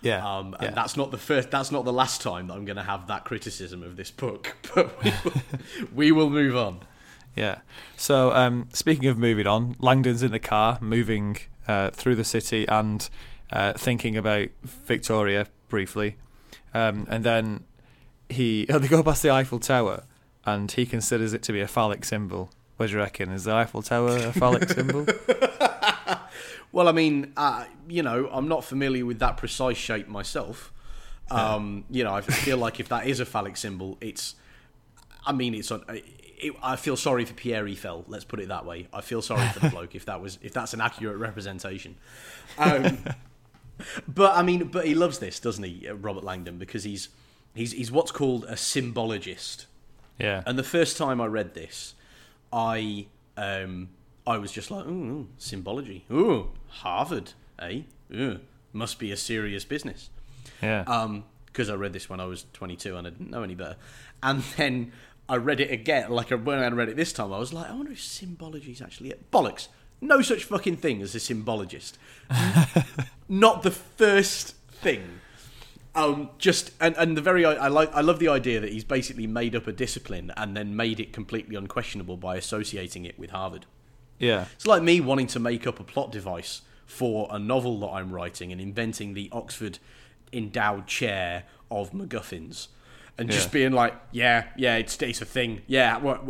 [0.00, 0.70] Yeah, Um, and yeah.
[0.70, 1.50] that's not the first.
[1.50, 4.54] That's not the last time that I'm going to have that criticism of this book.
[4.74, 5.32] But we will,
[5.94, 6.80] we will move on.
[7.34, 7.58] Yeah.
[7.96, 12.66] So, um, speaking of moving on, Langdon's in the car, moving uh, through the city
[12.68, 13.08] and
[13.52, 16.16] uh, thinking about Victoria briefly,
[16.74, 17.64] um, and then
[18.28, 20.04] he they go past the Eiffel Tower,
[20.44, 22.50] and he considers it to be a phallic symbol.
[22.76, 23.30] What do you reckon?
[23.32, 25.06] Is the Eiffel Tower a phallic symbol?
[26.72, 30.72] Well, I mean, uh, you know, I'm not familiar with that precise shape myself.
[31.30, 34.34] Um, you know, I feel like if that is a phallic symbol, it's.
[35.26, 35.84] I mean, it's on.
[35.88, 38.04] It, I feel sorry for Pierre Eiffel.
[38.06, 38.88] Let's put it that way.
[38.92, 41.96] I feel sorry for the bloke if that was if that's an accurate representation.
[42.56, 42.98] Um,
[44.08, 46.58] but I mean, but he loves this, doesn't he, uh, Robert Langdon?
[46.58, 47.08] Because he's
[47.54, 49.66] he's he's what's called a symbologist.
[50.18, 50.42] Yeah.
[50.46, 51.94] And the first time I read this,
[52.52, 53.90] I um,
[54.26, 56.04] I was just like, ooh, symbology.
[56.10, 57.82] Ooh, Harvard, eh?
[58.14, 58.40] Ooh,
[58.72, 60.10] must be a serious business.
[60.62, 60.84] yeah.
[60.86, 63.74] Um, because I read this when I was 22 and I didn't know any better.
[64.22, 64.92] And then
[65.28, 66.10] I read it again.
[66.10, 68.70] Like I when I read it this time, I was like, I wonder if symbology
[68.70, 69.30] is actually it.
[69.32, 69.68] Bollocks.
[70.00, 71.94] No such fucking thing as a symbologist.
[73.28, 75.20] Not the first thing.
[75.94, 79.26] Um, just and, and the very I like I love the idea that he's basically
[79.26, 83.66] made up a discipline and then made it completely unquestionable by associating it with Harvard.
[84.18, 84.46] Yeah.
[84.54, 88.10] It's like me wanting to make up a plot device for a novel that I'm
[88.12, 89.78] writing and inventing the Oxford
[90.32, 92.68] endowed chair of MacGuffins.
[93.18, 93.52] And just Yeah.
[93.52, 95.62] being like, yeah, yeah, it's, it's a thing.
[95.66, 96.22] Yeah, what,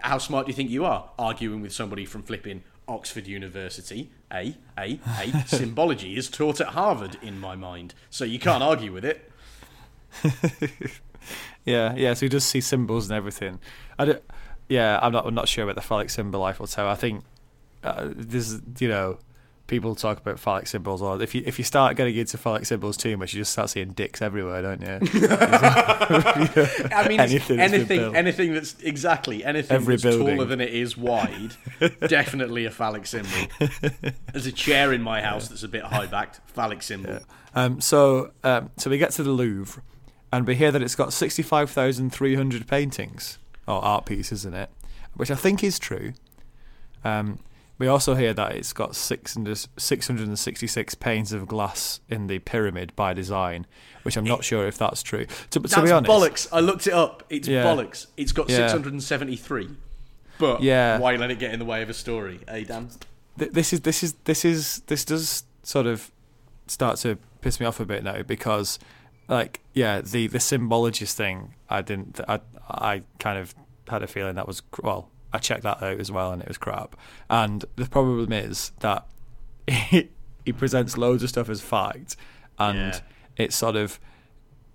[0.00, 1.10] how smart do you think you are?
[1.18, 4.10] Arguing with somebody from flipping Oxford University.
[4.32, 5.44] A, A, A.
[5.46, 7.94] Symbology is taught at Harvard in my mind.
[8.10, 9.30] So you can't argue with it.
[11.64, 12.14] Yeah, yeah.
[12.14, 13.60] So he does see symbols and everything.
[13.98, 14.22] I don't,
[14.72, 15.26] yeah, I'm not.
[15.26, 16.88] I'm not sure about the phallic symbol Eiffel Tower.
[16.88, 17.24] I think
[17.84, 19.18] uh, there's, you know,
[19.66, 22.96] people talk about phallic symbols, or if you if you start getting into phallic symbols
[22.96, 24.98] too much, you just start seeing dicks everywhere, don't you?
[26.90, 30.36] I mean, Anything anything, anything, that's exactly anything Every that's building.
[30.36, 31.52] taller than it is wide,
[32.08, 33.30] definitely a phallic symbol.
[34.32, 37.20] There's a chair in my house that's a bit high backed, phallic symbol.
[37.54, 39.82] Um, so, um, so we get to the Louvre,
[40.32, 44.54] and we hear that it's got sixty-five thousand three hundred paintings or art piece, isn't
[44.54, 44.70] it,
[45.14, 46.12] which I think is true.
[47.04, 47.38] Um,
[47.78, 53.12] we also hear that it's got 600 666 panes of glass in the pyramid by
[53.12, 53.66] design,
[54.04, 55.26] which I'm not sure if that's true.
[55.26, 56.48] To, to That's be honest, bollocks.
[56.52, 57.24] I looked it up.
[57.28, 57.64] It's Yeah.
[57.64, 58.06] bollocks.
[58.16, 58.68] It's got Yeah.
[58.68, 59.70] 673.
[60.38, 60.98] But Yeah.
[60.98, 62.90] why let it get in the way of a story, eh, Dan?
[63.36, 66.10] this is this is this is this does sort of
[66.66, 68.78] start to piss me off a bit now because
[69.32, 73.54] like yeah the the symbologist thing I didn't I I kind of
[73.88, 76.58] had a feeling that was well I checked that out as well and it was
[76.58, 76.96] crap
[77.30, 79.06] and the problem is that
[79.66, 80.10] he,
[80.44, 82.16] he presents loads of stuff as fact
[82.58, 83.00] and Yeah.
[83.36, 83.98] it's sort of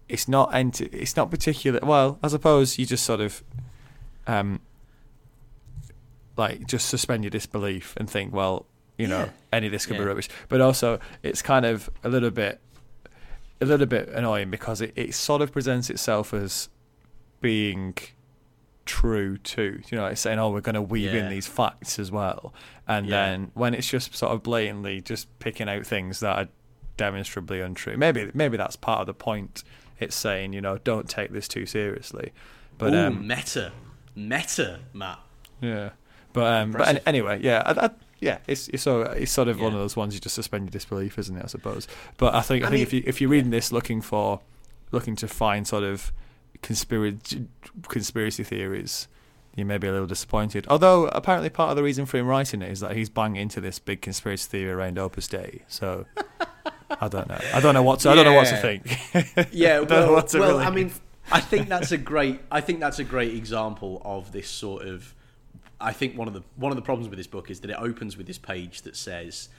[0.10, 3.44] it's not ent- it's not particular well I suppose you just sort of
[4.26, 4.60] um
[6.38, 8.66] like just suspend your disbelief and think, well,
[8.98, 9.30] you know, Yeah.
[9.52, 10.30] any of this could be rubbish.
[10.50, 12.60] But also, it's kind of a little bit,
[13.62, 16.70] a little bit annoying because it, it sort of presents itself as
[17.42, 17.96] being
[18.86, 19.82] true too.
[19.90, 22.54] You know, it's saying, oh, we're going to weave in these facts as well,
[22.88, 23.26] and Yeah.
[23.26, 26.48] then when it's just sort of blatantly just picking out things that are
[26.96, 27.98] demonstrably untrue.
[27.98, 29.64] Maybe maybe that's part of the point.
[30.00, 32.32] It's saying, you know, don't take this too seriously.
[32.78, 33.72] But Ooh, um, meta.
[34.16, 35.20] Meta, Matt.
[35.62, 35.90] yeah,
[36.34, 39.74] but um, but anyway, yeah, I, I, yeah, it's it's so it's sort of one
[39.74, 41.44] of those ones you just suspend your disbelief, isn't it?
[41.44, 41.88] I suppose.
[42.18, 44.42] But I think I, I think mean- if you if you're reading this looking for
[44.92, 46.12] looking to find sort of
[46.62, 47.48] conspiracy
[47.88, 49.08] conspiracy theories,
[49.56, 50.66] you may be a little disappointed.
[50.70, 53.62] Although apparently part of the reason for him writing it is that he's banging into
[53.62, 55.64] this big conspiracy theory around Opus Dei.
[55.68, 56.06] So
[57.02, 57.40] I don't know.
[57.54, 59.48] I don't know what to, I don't know what to think.
[59.52, 60.92] Yeah, well, well I mean,
[61.32, 62.40] I think that's a great.
[62.52, 65.14] I think that's a great example of this sort of.
[65.80, 67.78] I think one of the one of the problems with this book is that it
[67.80, 69.50] opens with this page that says,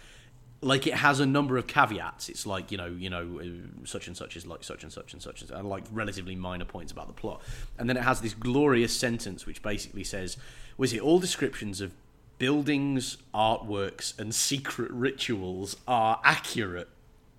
[0.61, 2.29] like, it has a number of caveats.
[2.29, 5.13] It's like you know, you know, uh, such and such is like such and such
[5.13, 7.43] and such, and, and like relatively minor points about the plot,
[7.79, 10.37] and then it has this glorious sentence which basically says,
[10.77, 11.93] "Was it all descriptions of
[12.39, 16.89] buildings, artworks, and secret rituals are accurate?"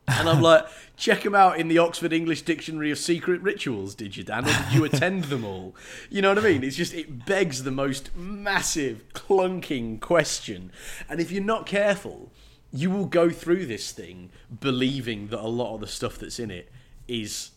[0.09, 0.65] And I'm like,
[0.97, 4.45] check them out in the Oxford English Dictionary of Secret Rituals, did you, Dan?
[4.45, 5.75] Or did you attend them all?
[6.09, 6.63] You know what I mean?
[6.63, 10.71] It's just, it begs the most massive, clunking question.
[11.07, 12.31] And if you're not careful,
[12.71, 16.51] you will go through this thing believing that a lot of the stuff that's in
[16.51, 16.71] it
[17.07, 17.51] is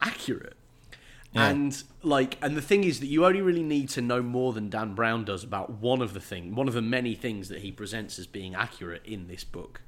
[0.00, 0.56] accurate.
[1.32, 1.48] Yeah.
[1.48, 4.70] And like, and the thing is that you only really need to know more than
[4.70, 7.72] Dan Brown does about one of the thing, one of the many things that he
[7.72, 9.80] presents as being accurate in this book.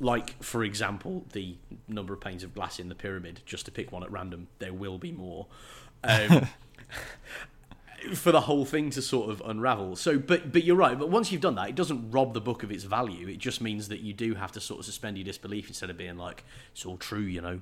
[0.00, 1.56] Like, for example, the
[1.88, 3.40] number of panes of glass in the pyramid.
[3.44, 5.46] Just to pick one at random, there will be more.
[6.04, 6.46] Um,
[8.14, 9.96] for the whole thing to sort of unravel.
[9.96, 10.98] So, but but you're right.
[10.98, 13.28] But once you've done that, it doesn't rob the book of its value.
[13.28, 15.96] It just means that you do have to sort of suspend your disbelief instead of
[15.96, 17.60] being like, it's all true, you know,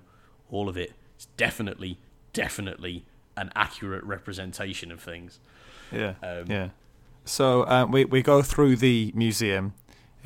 [0.51, 0.93] all of it.
[1.17, 1.99] It's definitely,
[2.33, 3.05] definitely
[3.37, 5.41] an accurate representation of things.
[5.93, 6.69] Yeah, Um, yeah.
[7.25, 9.75] So um, we we go through the museum.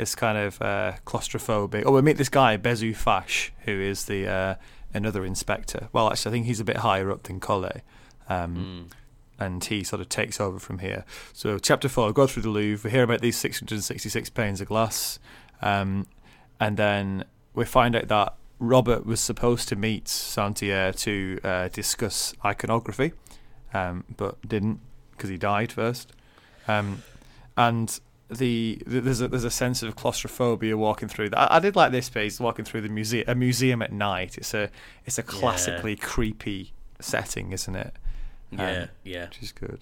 [0.00, 1.82] It's kind of uh, claustrophobic.
[1.84, 4.54] Oh, we meet this guy Bezu Fache, who is the uh,
[4.94, 5.88] another inspector.
[5.92, 7.82] Well, actually, I think he's a bit higher up than Collet.
[8.28, 8.88] Um,
[9.38, 11.04] And he sort of takes over from here.
[11.32, 12.88] So, chapter four, go through the Louvre.
[12.88, 15.18] We hear about these 666 panes of glass.
[15.62, 16.06] Um,
[16.58, 22.34] and then we find out that Robert was supposed to meet Santier to uh, discuss
[22.44, 23.12] iconography,
[23.72, 24.80] um, but didn't
[25.12, 26.12] because he died first.
[26.68, 27.02] Um,
[27.56, 27.98] and
[28.30, 31.30] the there's a there's a sense of claustrophobia walking through.
[31.36, 34.38] I, I did like this piece walking through the museum a museum at night.
[34.38, 34.70] It's a
[35.04, 37.94] it's a classically creepy setting, isn't it?
[38.52, 39.24] Yeah, Um, yeah.
[39.26, 39.80] which is good.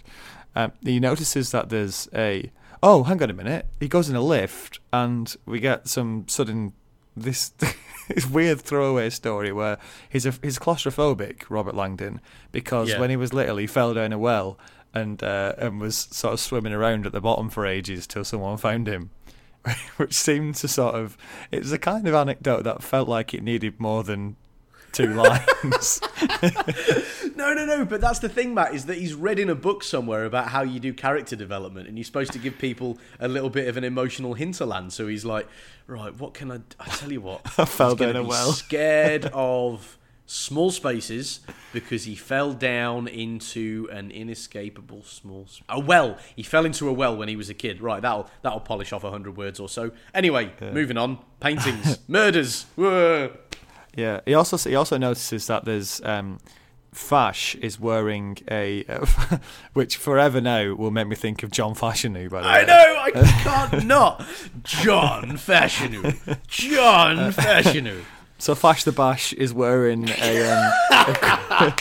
[0.57, 2.51] Um, he notices that there's a
[2.83, 3.67] oh, hang on a minute.
[3.81, 6.73] He goes in a lift, and we get some sudden
[7.17, 7.49] this
[8.09, 12.21] this weird throwaway story where he's a, he's claustrophobic, Robert Langdon,
[12.53, 13.01] because Yeah.
[13.01, 14.59] when he was little, he fell down a well
[14.95, 18.57] and uh, and was sort of swimming around at the bottom for ages till someone
[18.57, 19.11] found him.
[19.97, 21.17] Which seemed to sort of
[21.51, 24.37] it was a kind of anecdote that felt like it needed more than
[24.93, 26.01] two lines.
[27.39, 27.85] No, no, no.
[27.85, 30.63] But that's the thing, Matt, is that he's read in a book somewhere about how
[30.63, 33.85] you do character development, and you're supposed to give people a little bit of an
[33.85, 34.93] emotional hinterland.
[34.93, 35.47] So he's like,
[35.87, 36.61] right, what can I?
[36.81, 38.53] I tell you what, I fell down a well.
[38.53, 39.98] Scared of
[40.31, 41.41] small spaces
[41.73, 46.19] because he fell down into an inescapable small A well.
[46.37, 47.81] He fell into a well when he was a kid.
[47.81, 49.91] Right, that'll that'll polish off a hundred words or so.
[50.15, 51.19] Anyway, moving on.
[51.41, 52.67] Paintings, murders.
[52.77, 53.33] Whoa.
[53.97, 56.39] Yeah, he also he also notices that there's um,
[56.93, 58.85] Fache is wearing a,
[59.73, 62.29] which forever now will make me think of John Fashanu.
[62.29, 63.11] By the I way, I know, I
[63.71, 64.25] can't not.
[64.63, 66.39] John Fashanu.
[66.47, 68.03] John Fashanu.
[68.39, 70.73] So Fash the Bash is wearing a.
[71.59, 71.75] Um,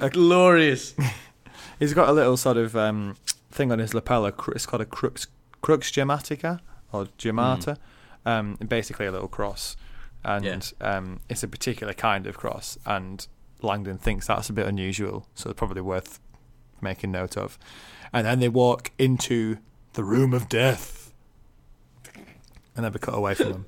[0.10, 0.94] Glorious.
[1.78, 3.16] he's got a little sort of um,
[3.50, 4.26] thing on his lapel.
[4.26, 5.26] It's called a crux
[5.60, 6.60] crux gemmatica
[6.92, 7.78] or gemmata,
[8.26, 9.76] um, basically a little cross,
[10.24, 12.76] and um, it's a particular kind of cross.
[12.84, 13.26] And
[13.62, 16.18] Langdon thinks that's a bit unusual, so it's probably worth
[16.80, 17.58] making note of.
[18.12, 19.58] And then they walk into
[19.94, 21.12] the room of death,
[22.74, 23.66] and then we cut away from them.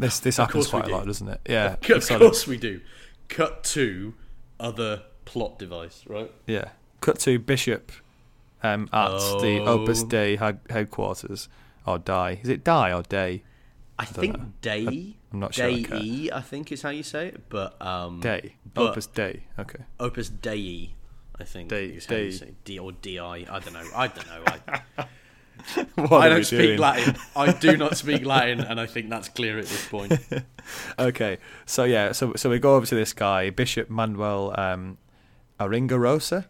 [0.00, 1.40] This this happens quite a lot, doesn't it?
[1.48, 2.80] Yeah, Of of- course we do.
[3.28, 4.14] Cut to
[4.58, 6.30] other plot device, right?
[6.46, 6.70] Yeah.
[7.00, 7.92] Cut to Bishop
[8.62, 9.10] um, at
[9.40, 9.80] the Oh.
[9.82, 10.36] Opus Dei
[10.68, 11.48] headquarters.
[11.86, 12.40] Or Die.
[12.42, 13.42] Is it Die or Day?
[13.98, 14.46] I think know.
[14.60, 15.16] day.
[15.32, 15.82] I'm not sure I.
[15.82, 17.48] Day, I think is how you say it.
[17.48, 18.56] But um, Day.
[18.74, 19.44] but- Opus Dei.
[19.58, 19.84] Okay.
[19.98, 20.94] Opus Dei,
[21.38, 23.18] I think Dei- is how you say D or Di.
[23.18, 23.86] I don't know.
[23.94, 24.42] I don't know.
[24.98, 25.04] I,
[25.96, 26.78] I don't speak doing?
[26.78, 27.16] Latin.
[27.36, 30.12] I do not speak Latin, and I think that's clear at this point.
[31.00, 31.38] Okay.
[31.66, 32.12] So yeah.
[32.12, 34.98] So so we go over to this guy, Bishop Manuel um,
[35.58, 36.44] Aringarosa.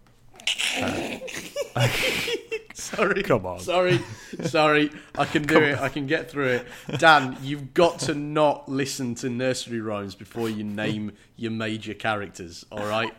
[2.75, 3.23] Sorry.
[3.23, 3.61] Come on.
[3.61, 4.01] Sorry.
[4.45, 4.91] Sorry.
[5.17, 5.79] I can do it.
[5.79, 6.67] I can get through it.
[6.99, 12.67] Dan, you've got to not listen to nursery rhymes before you name your major characters,
[12.71, 13.15] all right?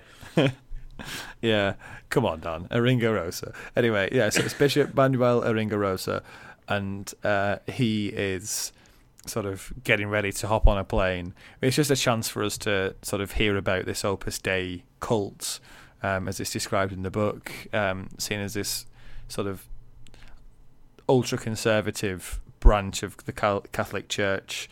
[1.42, 1.74] Yeah,
[2.10, 2.68] come on, Dan.
[2.70, 3.54] Aringarosa.
[3.76, 6.22] Anyway, yeah, so it's Bishop Manuel Aringarosa,
[6.68, 8.72] and uh, he is
[9.26, 11.34] sort of getting ready to hop on a plane.
[11.62, 15.60] It's just a chance for us to sort of hear about this Opus Dei cult,
[16.04, 18.86] um, as it's described in the book, um, seen as this
[19.28, 19.66] sort of
[21.08, 24.70] ultra conservative branch of the Catholic Church.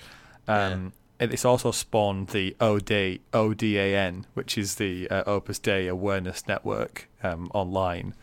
[0.48, 7.10] Um, It's also spawned the OD, ODAN, which is the uh, Opus Dei Awareness Network
[7.24, 8.14] um, online.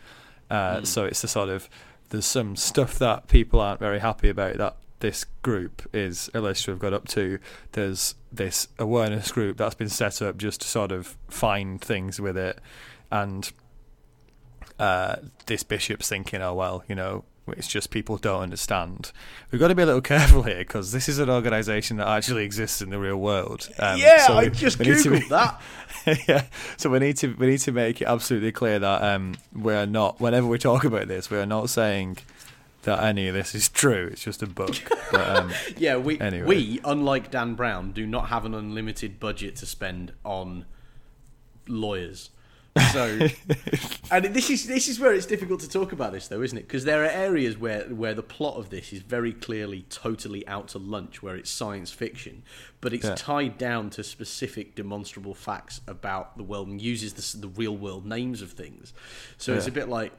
[0.49, 1.69] Uh, So it's the sort of
[2.09, 6.71] there's some stuff that people aren't very happy about that this group is alleged to
[6.71, 7.37] have got up to.
[7.73, 12.37] There's this awareness group that's been set up just to sort of find things with
[12.37, 12.59] it,
[13.11, 13.51] and
[14.79, 19.11] uh, this bishop's thinking, oh well, you know, it's just people don't understand.
[19.51, 22.43] We've got to be a little careful here because this is an organisation that actually
[22.43, 23.69] exists in the real world.
[23.79, 25.61] Um, yeah, so I we- just we need to be- googled that.
[26.27, 26.43] yeah,
[26.77, 29.85] so we need to we need to make it absolutely clear that um, we are
[29.85, 30.19] not.
[30.19, 32.17] Whenever we talk about this, we are not saying
[32.83, 34.07] that any of this is true.
[34.11, 34.75] It's just a book.
[35.11, 36.45] But, um, Yeah, we Anyway.
[36.47, 40.65] we unlike Dan Brown do not have an unlimited budget to spend on
[41.67, 42.29] lawyers.
[42.93, 43.27] So,
[44.11, 46.67] and this is this is where it's difficult to talk about this, though, isn't it?
[46.67, 50.69] Because there are areas where where the plot of this is very clearly totally out
[50.69, 52.43] to lunch, where it's science fiction,
[52.81, 53.15] but it's Yeah.
[53.15, 58.05] tied down to specific demonstrable facts about the world and uses the, the real world
[58.05, 58.93] names of things.
[59.37, 60.13] So it's a bit like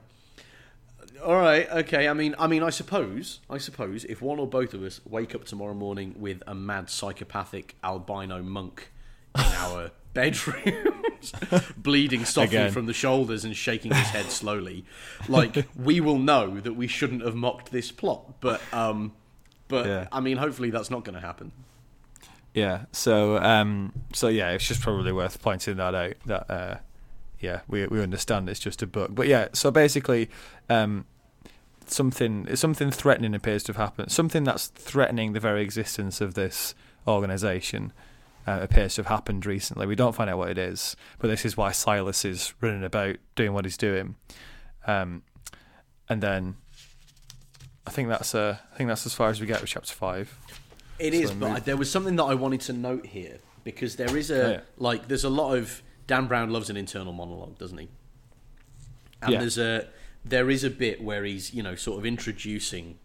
[1.25, 2.07] all right, okay.
[2.09, 5.35] I mean, I mean, I suppose, I suppose, if one or both of us wake
[5.35, 8.93] up tomorrow morning with a mad psychopathic albino monk
[9.35, 11.33] in our bedrooms,
[11.77, 12.73] bleeding softly Again.
[12.73, 14.85] from the shoulders and shaking his head slowly,
[15.29, 18.41] like we will know that we shouldn't have mocked this plot.
[18.41, 19.13] But, um,
[19.69, 20.09] but Yeah.
[20.11, 21.53] I mean, hopefully that's not going to happen.
[22.55, 22.87] yeah.
[22.93, 26.15] So, um, so yeah, it's just probably worth pointing that out.
[26.27, 26.77] That, uh,
[27.41, 29.15] yeah, we we understand it's just a book.
[29.15, 30.29] But yeah, so basically,
[30.69, 31.05] um,
[31.87, 34.11] something something threatening appears to have happened.
[34.11, 36.75] Something that's threatening the very existence of this
[37.07, 37.93] organization
[38.47, 39.87] uh, appears to have happened recently.
[39.87, 43.17] We don't find out what it is, but this is why Silas is running about
[43.37, 44.17] doing what he's doing.
[44.87, 45.23] Um,
[46.09, 46.57] and then
[47.87, 50.37] I think that's uh, I think that's as far as we get with chapter five.
[50.99, 53.97] It So is, but move- there was something that I wanted to note here because
[53.97, 54.61] there is a Oh, yeah.
[54.79, 57.89] like there's a lot of Dan Brown loves an internal monologue, doesn't he?
[59.23, 59.41] And Yeah.
[59.41, 59.89] there's a
[60.25, 62.99] there is a bit where he's you know sort of introducing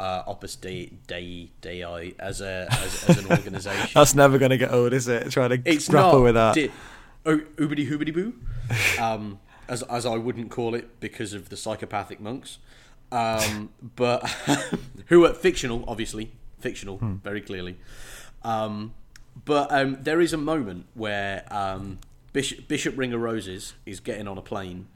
[0.00, 3.90] uh, Opus Dei Dei Dei as a as, as an organisation.
[3.94, 5.30] That's never going to get old, is it?
[5.30, 6.54] Trying to it's grapple not with that.
[6.54, 6.70] Di-
[7.26, 8.34] oh, oobity hoobity boo,
[8.98, 12.58] um, as as I wouldn't call it because of the psychopathic monks,
[13.12, 14.26] um, but
[15.08, 17.76] who are fictional, obviously fictional, very clearly.
[18.42, 18.94] Um,
[19.44, 21.98] but um, there is a moment where um,
[22.32, 24.88] Bishop, Bishop of Roses is getting on a plane,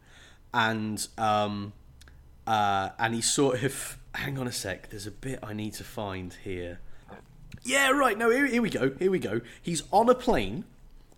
[0.55, 1.75] and um,
[2.47, 4.91] uh, and he's sort of hang on a sec.
[4.91, 6.81] There's a bit I need to find here.
[7.63, 8.17] Yeah, right.
[8.19, 8.93] No, here, here we go.
[8.99, 9.41] Here we go.
[9.63, 10.65] He's on a plane,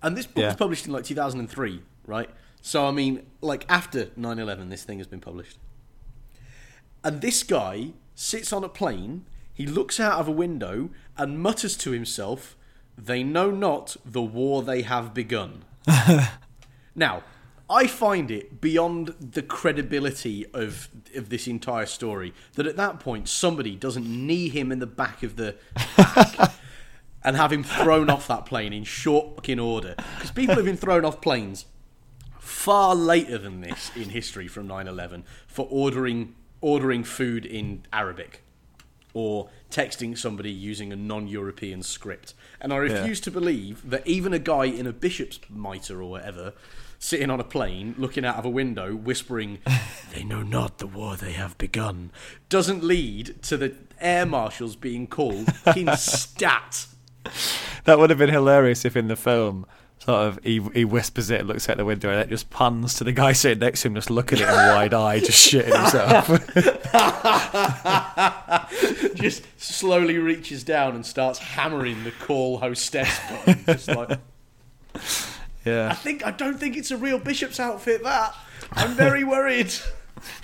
[0.02, 0.46] and this book Yeah.
[0.48, 2.30] was published in like 2003, right?
[2.60, 5.58] So I mean, like after 9/11, this thing has been published.
[7.04, 9.24] And this guy sits on a plane.
[9.54, 12.56] He looks out of a window and mutters to himself,
[12.98, 15.64] "They know not the war they have begun."
[16.98, 17.24] Now,
[17.68, 23.28] I find it beyond the credibility of of this entire story that at that point
[23.28, 25.56] somebody doesn't knee him in the back of the
[25.96, 26.52] back
[27.24, 30.76] and have him thrown off that plane in short fucking order because people have been
[30.76, 31.66] thrown off planes
[32.38, 38.42] far later than this in history from 9/11 for ordering ordering food in Arabic
[39.12, 42.34] or texting somebody using a non-European script.
[42.60, 46.52] And I refuse to believe that even a guy in a bishop's mitre or whatever,
[46.98, 49.58] sitting on a plane, looking out of a window, whispering,
[50.14, 52.10] "They know not the war they have begun,"
[52.48, 56.86] doesn't lead to the air marshals being called in stat.
[57.84, 59.64] That would have been hilarious if in the film,
[59.98, 63.04] sort of, he, he whispers it, looks out the window, and it just pans to
[63.04, 66.26] the guy sitting next to him, just looking at him wide eyed, just shitting himself.
[69.16, 73.64] Just slowly reaches down and starts hammering the call hostess button.
[73.64, 74.18] Just like,
[75.66, 78.02] I think I don't think it's a real bishop's outfit.
[78.02, 78.34] That
[78.72, 79.72] I'm very worried.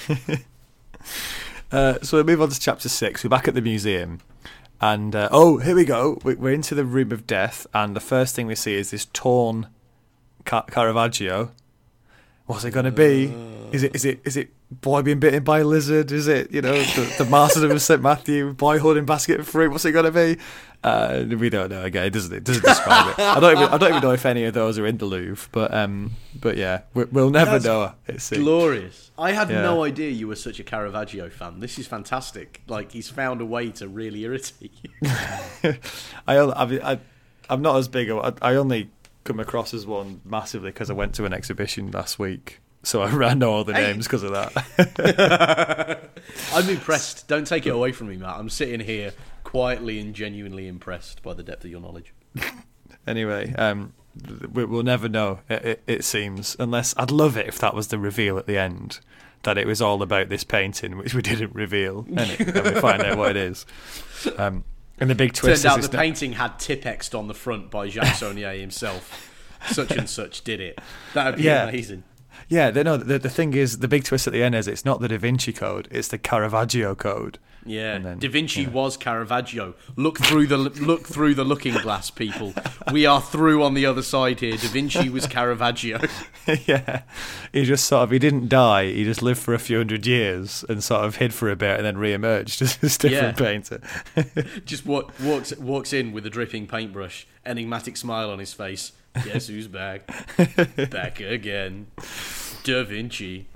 [1.70, 3.24] Uh, so we move on to chapter six.
[3.24, 4.20] We're back at the museum.
[4.80, 6.18] And, uh, oh, here we go.
[6.22, 9.06] We- We're into the room of death, and the first thing we see is this
[9.06, 9.68] torn
[10.44, 11.52] Ca- Caravaggio.
[12.52, 13.32] What's it going to be?
[13.72, 16.12] Is it is it is it boy being bitten by a lizard?
[16.12, 18.52] Is it you know the, the martyrdom of Saint Matthew?
[18.52, 19.70] Boy holding basket of fruit?
[19.70, 20.36] What's it going to be?
[20.84, 21.82] Uh, we don't know.
[21.82, 23.18] Again, it doesn't it doesn't describe it.
[23.18, 25.48] I don't even I don't even know if any of those are in the Louvre.
[25.50, 27.94] But um, but yeah, we, we'll never That's know.
[28.06, 28.42] It seems.
[28.42, 29.10] Glorious.
[29.16, 29.62] I had Yeah.
[29.62, 31.60] no idea you were such a Caravaggio fan.
[31.60, 32.60] This is fantastic.
[32.68, 34.90] Like he's found a way to really irritate you.
[36.28, 36.98] I, I, I
[37.48, 38.10] I'm not as big.
[38.10, 38.90] I, I only
[39.24, 43.34] come across as one massively because I went to an exhibition last week, so I,
[43.34, 43.92] know all the Hey.
[43.92, 46.10] names because of that.
[46.52, 47.28] I'm impressed.
[47.28, 48.36] Don't take it away from me, Matt.
[48.36, 49.12] I'm sitting here
[49.44, 52.12] quietly and genuinely impressed by the depth of your knowledge.
[53.06, 53.92] anyway, um,
[54.52, 55.40] we, we'll never know.
[55.48, 58.58] It, it, it seems, unless I'd love it if that was the reveal at the
[58.58, 59.00] end,
[59.44, 62.80] that it was all about this painting, which we didn't reveal, and, it, and we
[62.80, 63.66] find out what it is.
[64.38, 64.62] Um,
[65.02, 68.06] and the big twist Turned out the painting had Tipexed on the front by Jacques
[68.18, 69.28] Saunière himself.
[69.70, 70.80] Such and such did it.
[71.14, 71.68] That would be Yeah.
[71.68, 72.04] amazing.
[72.48, 72.96] Yeah, no.
[72.96, 75.18] The, the thing is, the big twist at the end is it's not the Da
[75.18, 77.38] Vinci Code; it's the Caravaggio Code.
[77.64, 79.74] Yeah, then- Da Vinci was Caravaggio.
[79.96, 82.54] Look through the look through the looking glass, people.
[82.92, 84.56] We are through on the other side here.
[84.56, 86.00] Da Vinci was Caravaggio.
[86.66, 87.02] yeah,
[87.52, 90.64] he just sort of he didn't die; he just lived for a few hundred years
[90.68, 93.46] and sort of hid for a bit and then re-emerged as this different Yeah.
[93.46, 93.80] painter.
[94.64, 98.92] Just walk, walks walks in with a dripping paintbrush, enigmatic smile on his face.
[99.24, 100.06] Guess who's back?
[100.90, 101.86] back again.
[102.64, 103.46] Da Vinci.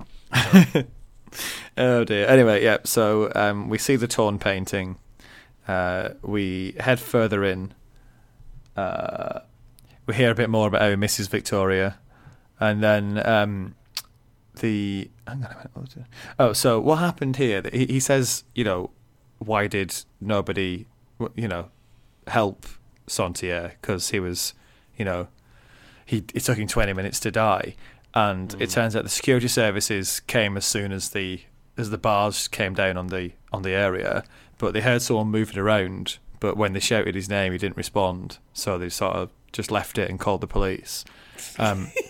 [1.78, 2.26] Oh dear.
[2.26, 2.78] Anyway, yeah.
[2.84, 4.96] So um, we see the torn painting.
[5.68, 7.74] Uh, we head further in.
[8.76, 9.40] Uh,
[10.06, 11.98] we hear a bit more about how he misses Victoria,
[12.58, 13.74] and then um,
[14.60, 15.10] the.
[15.28, 15.56] Minute.
[16.38, 17.62] Oh, so what happened here?
[17.72, 18.90] He, he says, you know,
[19.38, 20.86] why did nobody,
[21.34, 21.68] you know,
[22.28, 22.66] help
[23.06, 24.54] Saunière because he was,
[24.96, 25.28] you know,
[26.04, 27.74] he it took him twenty minutes to die,
[28.16, 31.42] and it turns out the security services came as soon as the
[31.76, 34.24] as the bars came down on the on the area,
[34.58, 36.18] but they heard someone moving around.
[36.40, 39.98] But when they shouted his name, he didn't respond, so they sort of just left
[39.98, 41.04] it and called the police.
[41.58, 41.90] Um,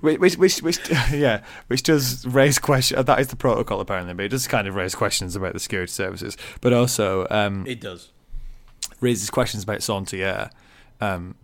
[0.00, 3.04] which, which, which, yeah, which does raise question.
[3.04, 5.90] That is the protocol apparently, but it does kind of raise questions about the security
[5.90, 8.12] services, but also um, It does.
[9.00, 10.50] raises questions about Saunière.
[11.00, 11.34] Um,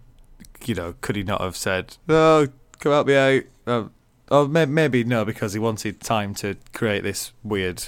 [0.68, 2.48] you know, could he not have said, "Oh,
[2.78, 3.42] come help me out"?
[3.66, 3.88] Uh,
[4.30, 7.82] or may- maybe no, because he wanted time to create this weird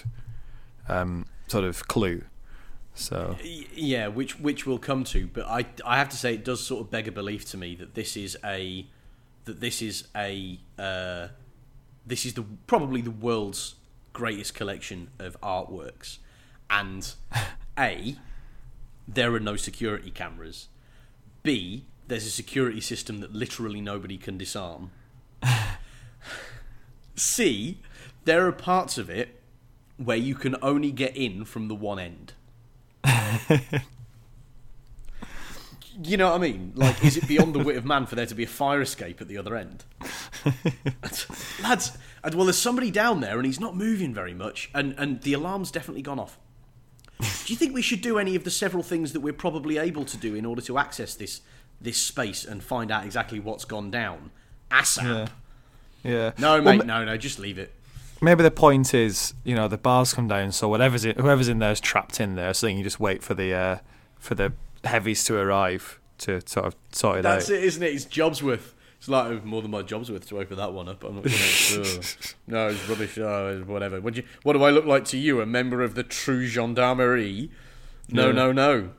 [0.89, 2.23] um, sort of clue.
[2.95, 3.37] So
[3.75, 6.81] Yeah, which which we'll come to, but I I have to say it does sort
[6.83, 8.87] of beg a belief to me that this is a
[9.47, 11.29] that this is a uh,
[12.07, 13.75] this is the probably the world's
[14.13, 16.19] greatest collection of artworks,
[16.71, 17.15] and
[17.79, 18.17] a
[19.09, 20.69] there are no security cameras.
[21.43, 24.91] B there's a security system that literally nobody can disarm.
[27.17, 27.79] C
[28.25, 29.41] there are parts of it
[29.97, 32.33] where you can only get in from the one end.
[36.03, 36.73] you know what I mean?
[36.75, 39.21] Like, is it beyond the wit of man for there to be a fire escape
[39.21, 39.85] at the other end?
[41.63, 45.23] Lads, and well, there's somebody down there and he's not moving very much, and, and
[45.23, 46.39] the alarm's definitely gone off.
[47.21, 50.05] Do you think we should do any of the several things that we're probably able
[50.07, 51.43] to do in order to access this
[51.85, 54.31] this space and find out exactly what's gone down?
[54.71, 55.29] ASAP.
[56.03, 56.33] yeah, yeah.
[56.39, 57.73] No, mate, ma- no, no, just leave it.
[58.21, 61.59] Maybe the point is, you know, the bars come down, so whatever's in, whoever's in
[61.59, 62.55] there is trapped in there.
[62.55, 63.79] So then you just wait for the uh,
[64.19, 64.53] for the
[64.85, 67.49] heavies to arrive to sort of sort it That's out.
[67.49, 67.95] That's it, isn't it?
[67.95, 68.75] It's job's worth.
[68.99, 71.05] It's like oh, more than my job's worth to open that one up.
[71.05, 71.37] I'm not gonna.
[71.81, 72.05] ugh.
[72.47, 73.19] no, it's rubbish.
[73.19, 74.01] Oh, whatever.
[74.01, 75.43] What, do you, what do I look like to you?
[75.43, 77.51] A member of the true gendarmerie?
[78.09, 78.33] No, Yeah.
[78.33, 78.91] no, no.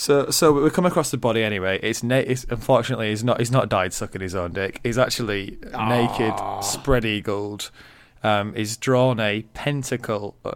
[0.00, 1.78] So, so we come across the body anyway.
[1.82, 4.80] It's, na- it's unfortunately he's not he's not died sucking his own dick.
[4.82, 6.32] He's actually naked,
[6.62, 7.70] spread eagled.
[8.22, 10.52] Um, he's drawn a pentacle, uh,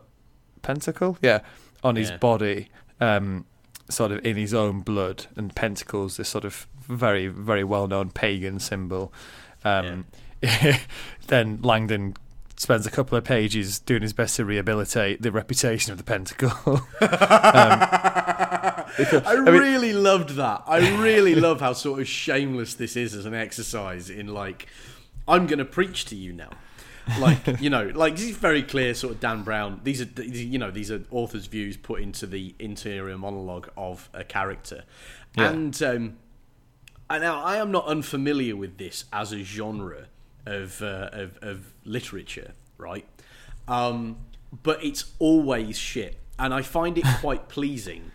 [0.63, 1.41] pentacle, yeah,
[1.83, 2.17] on his Yeah.
[2.17, 2.69] body,
[3.03, 3.45] um,
[3.91, 5.27] sort of in his own blood.
[5.37, 9.13] And pentacles, this sort of very very well known pagan symbol.
[9.63, 10.07] Um,
[11.27, 12.15] then Langdon
[12.65, 16.81] spends a couple of pages doing his best to rehabilitate the reputation of the pentacle.
[17.01, 18.85] I
[19.47, 20.63] really loved that.
[20.67, 24.67] I really love how sort of shameless this is as an exercise in like,
[25.29, 26.51] I'm going to preach to you now.
[27.21, 28.95] Like you know, like this is very clear.
[28.95, 29.81] Sort of Dan Brown.
[29.85, 34.09] These are these- you know these are authors' views put into the interior monologue of
[34.15, 34.85] a character,
[35.37, 35.51] Yeah.
[35.51, 36.17] and um,
[37.11, 40.07] and now I am not unfamiliar with this as a genre
[40.47, 43.07] of uh, of, of literature, right?
[43.69, 44.19] Um,
[44.63, 48.13] but it's always shit, and I find it quite pleasing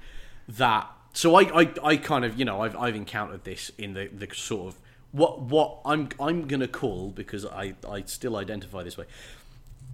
[0.48, 0.90] that.
[1.12, 4.28] So I, I, I kind of you know I've I've encountered this in the, the
[4.34, 4.80] sort of
[5.12, 9.06] what what I'm I'm gonna call because I, I still identify this way.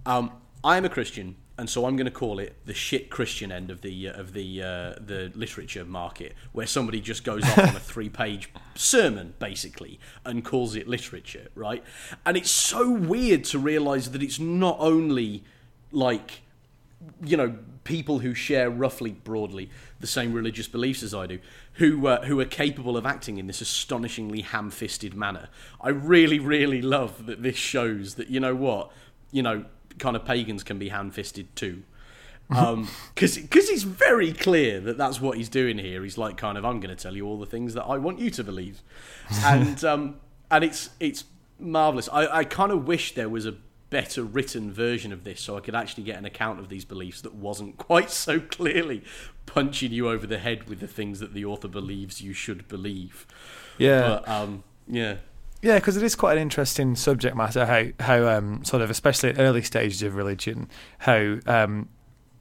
[0.04, 0.32] Um,
[0.62, 3.70] I am a Christian, and so I'm going to call it the shit Christian end
[3.70, 7.76] of the uh, of the uh, the literature market, where somebody just goes off on
[7.76, 11.82] a three page sermon basically and calls it literature, right?
[12.26, 15.44] And it's so weird to realize that it's not only
[15.92, 16.42] like
[17.24, 21.38] you know people who share roughly broadly the same religious beliefs as I do
[21.74, 25.48] who uh, who are capable of acting in this astonishingly ham-fisted manner.
[25.80, 28.90] I really really love that this shows that you know what
[29.30, 29.64] you know
[29.98, 31.82] kind of pagans can be ham-fisted too.
[32.50, 36.02] Um, because it's very clear that that's what he's doing here.
[36.04, 38.18] He's like kind of I'm going to tell you all the things that I want
[38.18, 38.82] you to believe,
[39.44, 40.16] and um,
[40.50, 41.24] and it's it's
[41.58, 42.08] marvelous.
[42.12, 43.56] I, I kind of wish there was a
[43.88, 47.20] better written version of this so I could actually get an account of these beliefs
[47.20, 49.04] that wasn't quite so clearly
[49.46, 53.26] punching you over the head with the things that the author believes you should believe.
[53.78, 54.00] Yeah.
[54.00, 55.16] But um, yeah,
[55.62, 57.66] Yeah, because it is quite an interesting subject matter.
[57.66, 61.88] How how um, sort of especially at early stages of religion, how um,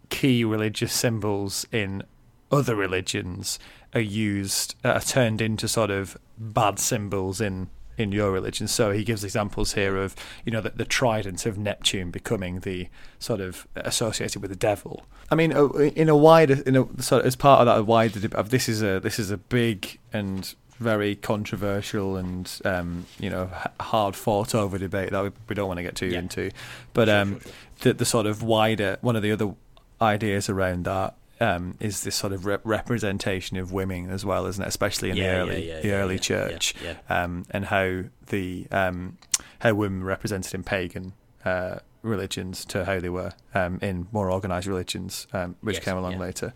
[0.09, 2.03] key religious symbols in
[2.51, 3.57] other religions
[3.93, 8.67] are used uh, are turned into sort of bad symbols in in your religion.
[8.67, 12.89] So he gives examples here of you know the, the trident of Neptune becoming the
[13.19, 15.05] sort of associated with the devil.
[15.31, 18.19] I mean, uh, in a wider in a sort of, as part of that wider
[18.19, 23.49] this is a this is a big and very controversial and um, you know
[23.79, 26.19] hard fought over debate that we, we don't want to get too Yeah.
[26.19, 26.51] into.
[26.93, 27.51] But Sure, um, sure, sure.
[27.81, 29.53] the the sort of wider one of the other
[30.01, 34.63] ideas around that um, is this sort of rep- representation of women as well, isn't
[34.63, 34.67] it?
[34.67, 38.03] Especially in Yeah, the early yeah, the yeah, early yeah, church, yeah, Um, and how
[38.27, 39.17] the um,
[39.59, 41.13] how women were represented in pagan
[41.43, 45.97] uh, religions to how they were um, in more organised religions, um, which Yes, came
[45.97, 46.19] along yeah.
[46.19, 46.53] later.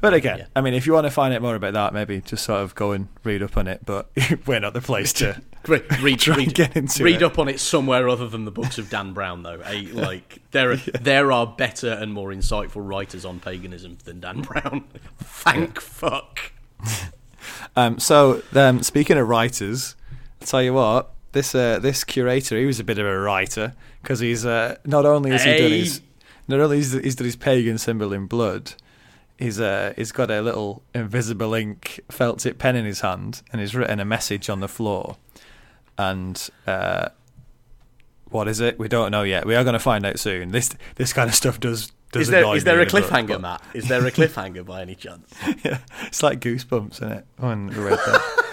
[0.00, 0.46] But again, Yeah.
[0.54, 2.74] I mean, if you want to find out more about that, maybe just sort of
[2.74, 3.80] go and read up on it.
[3.84, 4.10] But
[4.46, 8.08] we're not the place to Read, read, read, get into read up on it somewhere
[8.08, 9.60] other than the books of Dan Brown, though.
[9.60, 9.88] Eh?
[9.92, 14.84] Like there, are, there are better and more insightful writers on paganism than Dan Brown.
[15.18, 16.52] Thank fuck.
[17.76, 19.96] Um, so, um, speaking of writers,
[20.40, 23.74] I'll tell you what, this uh, this curator, he was a bit of a writer
[24.02, 26.00] because he's uh, not only has he done his
[26.48, 28.74] not only has he's done his pagan symbol in blood,
[29.38, 33.60] he's uh, he's got a little invisible ink felt tip pen in his hand, and
[33.60, 35.16] he's written a message on the floor,
[35.98, 36.50] and.
[36.66, 37.08] Uh,
[38.30, 38.78] what is it?
[38.78, 39.44] We don't know yet.
[39.44, 40.52] We are going to find out soon.
[40.52, 41.90] This this kind of stuff does.
[42.12, 43.62] Does Is there annoy is there a in book, cliffhanger, Matt?
[43.72, 45.32] Is there a cliffhanger by any chance?
[45.64, 47.26] yeah, it's like Goosebumps, isn't it?
[47.36, 48.46] When we read that.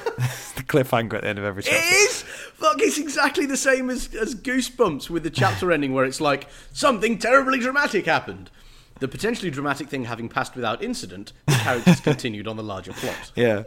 [0.56, 1.78] the cliffhanger at the end of every chapter.
[1.78, 2.22] It is.
[2.22, 6.48] Fuck, it's exactly the same as as Goosebumps with the chapter ending where it's like
[6.72, 8.52] something terribly dramatic happened.
[9.00, 13.32] The potentially dramatic thing having passed without incident, the characters continued on the larger plot.
[13.36, 13.64] Yeah,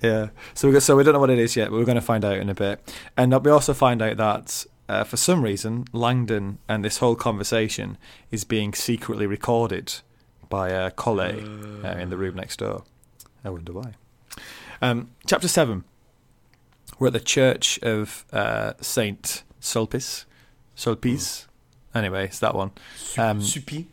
[0.00, 0.28] yeah.
[0.54, 2.24] So we so we don't know what it is yet, but we're going to find
[2.24, 2.80] out in a bit.
[3.16, 7.98] And we also find out that uh, for some reason, Langdon and this whole conversation
[8.30, 9.94] is being secretly recorded
[10.48, 11.36] by uh, Collet
[11.84, 12.84] uh, in the room next door.
[13.44, 13.94] I wonder why.
[14.80, 15.84] Um, chapter seven.
[16.98, 20.24] We're at the church of uh, Saint Sulpice.
[20.76, 21.46] Sulpice.
[21.94, 22.72] Anyway, it's that one.
[23.16, 23.86] Um, Supi.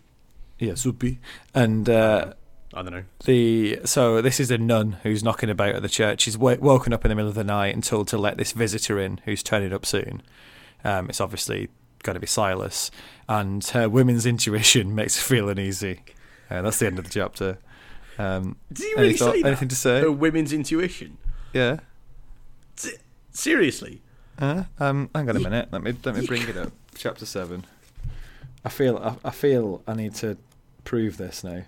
[0.59, 1.17] yeah, Sulpi.
[1.53, 2.33] And uh,
[2.73, 3.03] I don't know.
[3.25, 6.21] the so this is a nun who's knocking about at the church.
[6.21, 8.53] She's w- woken up in the middle of the night and told to let this
[8.53, 10.21] visitor in, who's turning up soon.
[10.85, 11.67] Um, it's obviously
[12.03, 12.91] going to be Silas,
[13.27, 16.01] and her women's intuition makes her feel uneasy.
[16.49, 17.57] Uh, that's the end of the chapter.
[18.17, 19.47] Um, Did you really thought- say that?
[19.47, 20.01] anything to say?
[20.03, 21.17] A women's intuition.
[21.53, 21.79] Yeah.
[22.77, 22.93] S-
[23.31, 24.01] Seriously.
[24.39, 25.69] Uh, um, hang on a minute.
[25.71, 26.71] Let me let me bring it up.
[26.95, 27.65] Chapter seven.
[28.63, 30.37] I feel I, I feel I need to
[30.83, 31.63] prove this now.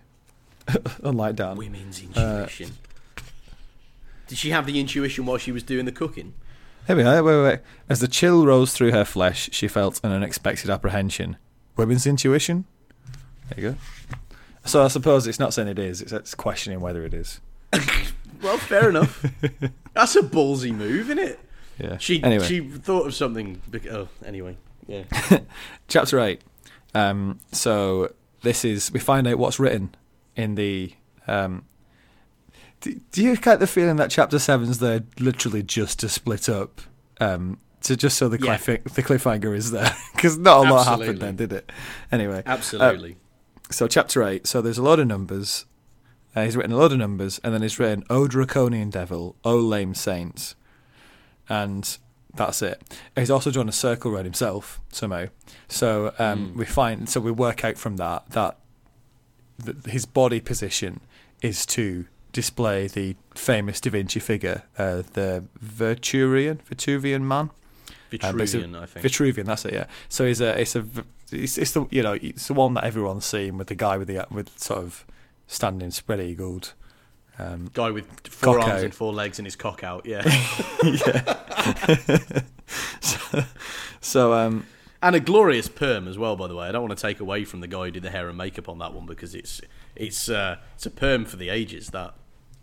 [1.04, 1.58] Unlike Dan.
[1.58, 2.72] Women's Uh, intuition.
[4.28, 6.34] Did she have the intuition while she was doing the cooking?
[6.88, 7.22] Here we are.
[7.22, 7.60] Wait, wait, wait.
[7.90, 11.38] As the chill rose through her flesh, she felt an unexpected apprehension.
[11.76, 12.66] Women's intuition?
[13.50, 13.78] There you go.
[14.66, 17.40] So I suppose it's not saying it is, it's, it's questioning whether it is.
[18.40, 19.26] Well, fair enough.
[19.96, 21.40] That's a ballsy move, isn't it?
[21.80, 21.98] Yeah.
[21.98, 23.64] She anyway, she thought of something.
[23.68, 25.06] bec- Oh, anyway, yeah.
[25.88, 26.40] chapter 8.
[26.94, 28.14] Um, so
[28.44, 29.96] this is, we find out what's written
[30.36, 30.94] in the.
[31.28, 31.66] Um,
[32.82, 36.82] do, do you get the feeling that chapter 7's there literally just to split up?
[37.20, 38.58] Um, to just so the, Yeah.
[38.58, 39.96] cliff, the cliffhanger is there?
[40.16, 41.72] Because not a lot happened then, did it?
[42.12, 42.42] Anyway.
[42.46, 43.18] Absolutely.
[43.70, 45.66] so chapter 8 so there's a lot of numbers
[46.36, 49.56] uh, he's written a lot of numbers and then he's written o draconian devil o
[49.58, 50.56] lame saints
[51.50, 51.98] and
[52.34, 52.82] that's it
[53.16, 55.26] he's also drawn a circle around himself somehow
[55.68, 58.58] so um, we find so we work out from that that
[59.64, 61.02] th- his body position
[61.42, 62.06] is to
[62.42, 67.50] display the famous da vinci figure uh, the Vitruvian Vitruvian man
[68.22, 69.06] uh, but it's a- Vitruvian, I think.
[69.06, 69.74] Vitruvian, that's it.
[69.74, 69.86] Yeah.
[70.08, 70.86] So it's a, it's a,
[71.32, 74.08] it's, it's the, you know, it's the one that everyone's seen with the guy with
[74.08, 75.06] the with sort of
[75.48, 76.74] standing spread eagled.
[77.40, 78.84] Um, Guy with four arms out.
[78.84, 80.06] and four legs and his cock out.
[80.06, 80.24] Yeah,
[83.02, 83.44] so,
[84.02, 84.66] so um,
[85.04, 86.36] and a glorious perm as well.
[86.36, 88.10] By the way, I don't want to take away from the guy who did the
[88.10, 89.62] hair and makeup on that one because it's
[89.96, 91.90] it's uh, it's a perm for the ages.
[91.90, 92.16] That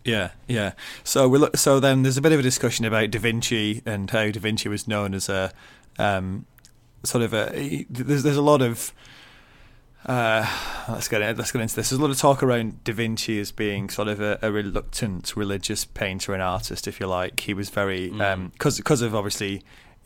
[0.05, 0.73] yeah, yeah.
[1.03, 1.57] So we look.
[1.57, 4.69] So then there's a bit of a discussion about Da Vinci and how Da Vinci
[4.69, 5.53] was known as a
[5.99, 6.47] um,
[7.03, 7.87] sort of a.
[7.89, 8.93] There's there's a lot of.
[10.07, 10.47] Uh,
[10.91, 11.89] let's get in, let's get into this.
[11.89, 15.35] There's a lot of talk around Da Vinci as being sort of a, a reluctant
[15.35, 17.41] religious painter and artist, if you like.
[17.41, 19.63] He was very because because of obviously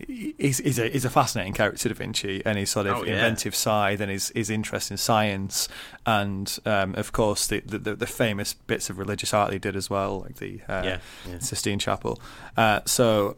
[0.06, 3.14] he's, he's a he's a fascinating character, Da Vinci, and his sort of Oh, yeah.
[3.14, 5.68] inventive side and his his interest in science,
[6.06, 9.90] and um, of course the, the the famous bits of religious art he did as
[9.90, 11.38] well, like the uh, Yeah, yeah.
[11.40, 12.20] Sistine Chapel.
[12.56, 13.36] Uh, so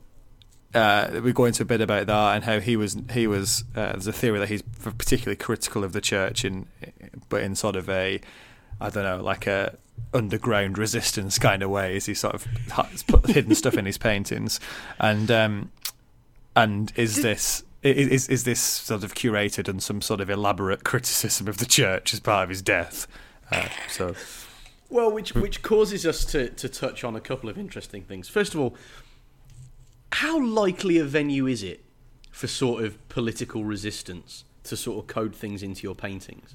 [0.74, 3.92] uh, we go into a bit about that and how he was he was uh,
[3.92, 6.66] there's a theory that he's particularly critical of the church in
[7.28, 8.20] but in sort of a
[8.80, 9.76] I don't know like a
[10.14, 12.06] underground resistance kind of ways.
[12.06, 14.58] He sort of has put hidden stuff in his paintings,
[14.98, 15.70] and um,
[16.62, 21.48] and is this is is this sort of curated and some sort of elaborate criticism
[21.48, 23.06] of the church as part of his death?
[23.50, 24.14] Uh, so,
[24.90, 28.28] well, which which causes us to to touch on a couple of interesting things.
[28.28, 28.76] First of all,
[30.12, 31.82] how likely a venue is it
[32.30, 36.54] for sort of political resistance to sort of code things into your paintings?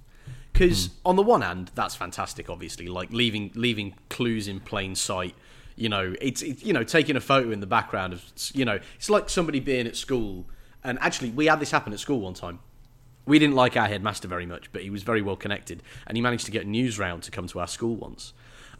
[0.53, 0.93] Because mm.
[1.05, 2.49] on the one hand, that's fantastic.
[2.49, 5.33] Obviously, like leaving leaving clues in plain sight.
[5.75, 8.23] You know, it's it, you know taking a photo in the background of
[8.53, 10.45] you know it's like somebody being at school.
[10.83, 12.59] And actually, we had this happen at school one time.
[13.25, 16.21] We didn't like our headmaster very much, but he was very well connected, and he
[16.21, 18.33] managed to get Newsround to come to our school once.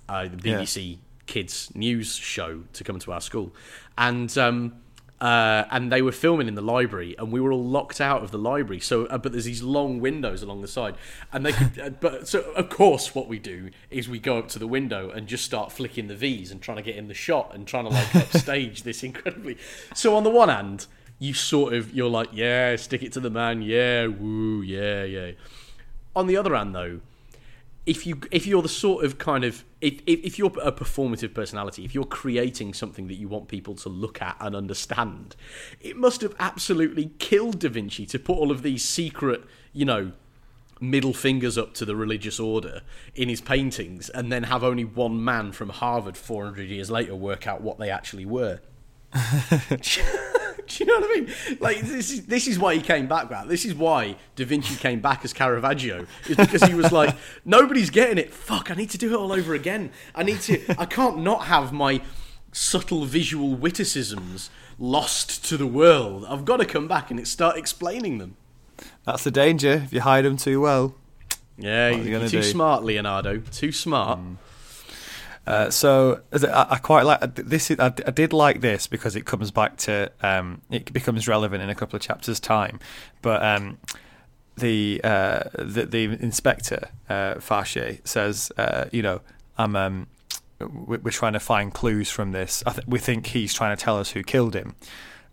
[0.08, 0.98] Uh, the BBC yeah.
[1.26, 3.56] Kids news show to come to our school,
[3.98, 4.76] and um,
[5.22, 8.32] uh, and they were filming in the library, and we were all locked out of
[8.32, 8.80] the library.
[8.82, 10.96] So, uh, but there's these long windows along the side,
[11.32, 11.80] and they could.
[11.80, 15.10] uh, but so, of course, what we do is we go up to the window
[15.10, 17.86] and just start flicking the V's and trying to get in the shot and trying
[17.86, 19.58] to like upstage this incredibly.
[19.94, 20.88] So, on the one hand,
[21.18, 25.32] you sort of you're like, yeah, stick it to the man, yeah, woo, yeah, yeah.
[26.14, 27.00] On the other hand, though,
[27.86, 31.34] if you if you're the sort of kind of if, if, if you're a performative
[31.34, 35.36] personality, if you're creating something that you want people to look at and understand,
[35.80, 40.14] it must have absolutely killed Da Vinci to put all of these secret, you know,
[40.82, 42.82] middle fingers up to the religious order
[43.14, 47.46] in his paintings, and then have only one man from Harvard 400 years later work
[47.46, 48.60] out what they actually were.
[50.68, 51.58] Do you know what I mean?
[51.60, 53.30] Like this is this is why he came back.
[53.30, 56.08] That this is why Da Vinci came back as Caravaggio.
[56.28, 58.34] Is because he was like, nobody's getting it.
[58.34, 59.92] Fuck, I need to do it all over again.
[60.14, 60.76] I need to.
[60.80, 62.02] I can't not have my
[62.52, 64.50] subtle visual witticisms
[64.80, 66.26] lost to the world.
[66.28, 68.36] I've got to come back and start explaining them.
[69.06, 70.96] That's the danger if you hide them too well.
[71.58, 72.44] Yeah, you're too do?
[72.44, 73.38] smart, Leonardo.
[73.38, 74.20] Too smart.
[74.20, 74.36] Mm.
[75.48, 77.70] Uh, so I, I, quite like this.
[77.72, 81.70] I, I, did like this because it comes back to um, it becomes relevant in
[81.70, 82.80] a couple of chapters' time.
[83.22, 83.78] But um,
[84.58, 89.22] the, uh, the, the inspector uh, says, uh, you know,
[89.58, 90.08] I'm um,
[90.60, 92.64] we're trying to find clues from this.
[92.66, 94.76] Th- we think he's trying to tell us who killed him,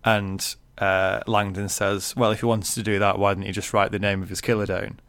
[0.04, 3.72] and uh, Langdon says, well, if he wants to do that, why didn't he just
[3.72, 5.00] write the name of his killer down?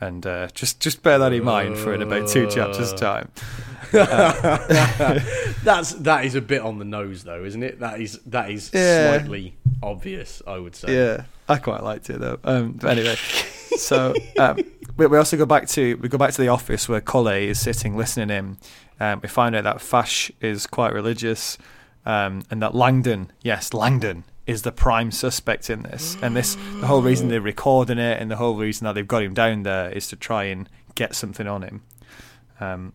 [0.00, 3.30] and uh, just just bear that in mind for in about two chapters time.
[5.64, 7.80] That's that is a bit on the nose though, isn't it?
[7.80, 9.16] That is that is yeah.
[9.16, 10.94] slightly obvious, I would say.
[10.94, 12.38] Yeah, I quite liked it though.
[12.42, 14.58] Um, but anyway, so um,
[14.96, 17.60] we, we, also go back to we go back to the office where Collet is
[17.60, 18.58] sitting listening in.
[18.98, 21.56] Um, we find out that Fache is quite religious,
[22.04, 26.16] um, and that Langdon, yes, Langdon is the prime suspect in this.
[26.22, 29.22] And this, the whole reason they're recording it, and the whole reason that they've got
[29.22, 31.82] him down there is to try and get something on him.
[32.60, 32.92] Um,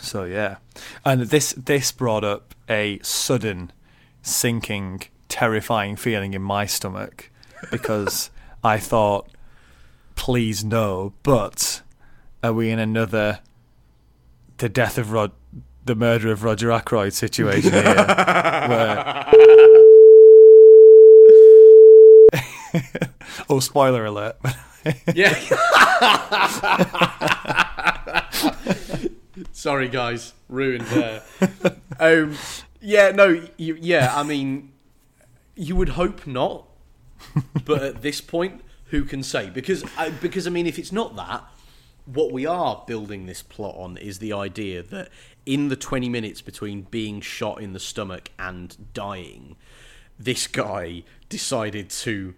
[0.00, 0.56] so yeah,
[1.04, 3.72] and this this brought up a sudden
[4.22, 7.30] sinking, terrifying feeling in my stomach
[7.70, 8.30] because
[8.62, 9.28] I thought,
[10.14, 11.82] please no, but
[12.42, 13.40] are we in another
[14.58, 15.32] the death of Rod,
[15.84, 19.26] the murder of Roger Ackroyd situation here, where
[23.48, 24.36] oh, spoiler alert.
[25.14, 25.34] yeah.
[29.60, 31.22] Sorry, guys, ruined there.
[32.00, 32.34] Um,
[32.80, 34.10] yeah, no, you, yeah.
[34.16, 34.72] I mean,
[35.54, 36.64] you would hope not,
[37.66, 39.50] but at this point, who can say?
[39.50, 41.44] Because, I, because I mean, if it's not that,
[42.06, 45.10] what we are building this plot on is the idea that
[45.44, 49.56] in the 20 minutes between being shot in the stomach and dying,
[50.18, 52.34] this guy decided to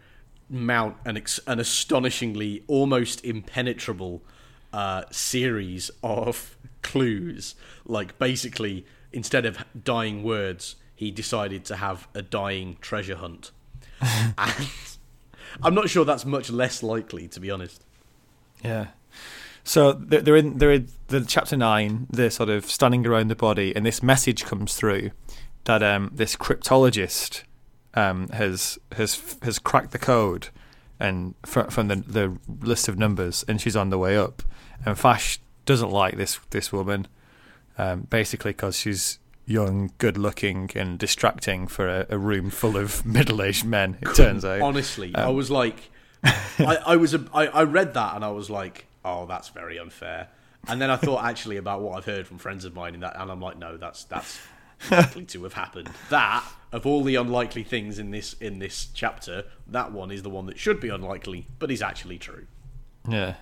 [0.51, 4.23] mount an, ex- an astonishingly almost impenetrable
[4.73, 7.55] uh, series of clues.
[7.85, 13.51] Like basically, instead of dying words, he decided to have a dying treasure hunt.
[14.01, 14.69] and
[15.63, 17.85] I'm not sure that's much less likely, to be honest.
[18.65, 18.89] Yeah.
[19.65, 22.07] So they're in they're in the chapter nine.
[22.11, 25.11] They're sort of standing around the body, and this message comes through
[25.65, 27.45] that um, this cryptologist
[27.95, 30.49] um, has has has cracked the code
[30.99, 34.43] and fr- from the the list of numbers, and she's on the way up.
[34.85, 37.09] And Fache doesn't like this this woman,
[37.79, 43.05] um, basically because she's young, good looking, and distracting for a, a room full of
[43.19, 43.99] middle aged men.
[44.01, 44.61] It turns out.
[44.61, 45.91] Honestly, um, I was like,
[46.25, 49.79] I, I was a, I, I read that and I was like, oh, that's very
[49.79, 50.29] unfair.
[50.69, 53.21] And then I thought actually about what I've heard from friends of mine in that,
[53.21, 54.41] and I'm like, no, that's that's
[54.91, 55.91] likely to have happened.
[56.11, 60.31] That of all the unlikely things in this in this chapter, that one is the
[60.31, 62.47] one that should be unlikely, but is actually true.
[63.09, 63.35] Yeah.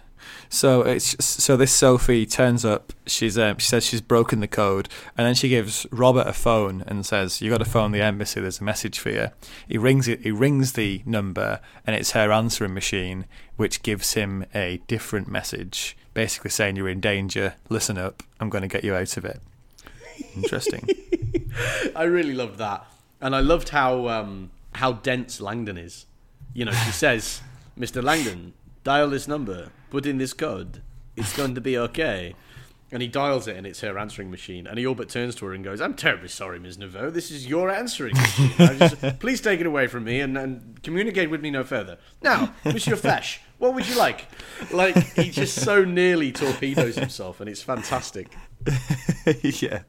[0.48, 2.92] So it's so this Sophie turns up.
[3.06, 6.82] She's um, she says she's broken the code, and then she gives Robert a phone
[6.86, 8.40] and says, "You got to phone the embassy.
[8.40, 9.28] There's a message for you."
[9.68, 10.22] He rings it.
[10.22, 15.96] He rings the number, and it's her answering machine, which gives him a different message,
[16.14, 17.54] basically saying, "You're in danger.
[17.68, 18.22] Listen up.
[18.40, 19.40] I'm going to get you out of it."
[20.34, 20.88] Interesting.
[21.96, 22.86] I really loved that,
[23.20, 26.06] and I loved how um, how dense Langdon is.
[26.54, 27.40] You know, she says,
[27.78, 28.02] "Mr.
[28.02, 28.52] Langdon,
[28.84, 30.82] dial this number." put in this code.
[31.16, 32.34] It's going to be okay.
[32.92, 34.66] And he dials it, and it's her answering machine.
[34.66, 36.76] And he all but turns to her and goes, "I'm terribly sorry, Ms.
[36.76, 37.12] Neveu.
[37.12, 38.50] This is your answering machine.
[38.56, 41.98] Just, please take it away from me and, and communicate with me no further.
[42.20, 44.26] Now, Monsieur Flash, what would you like?"
[44.72, 48.34] Like he just so nearly torpedoes himself, and it's fantastic.
[49.42, 49.82] yeah.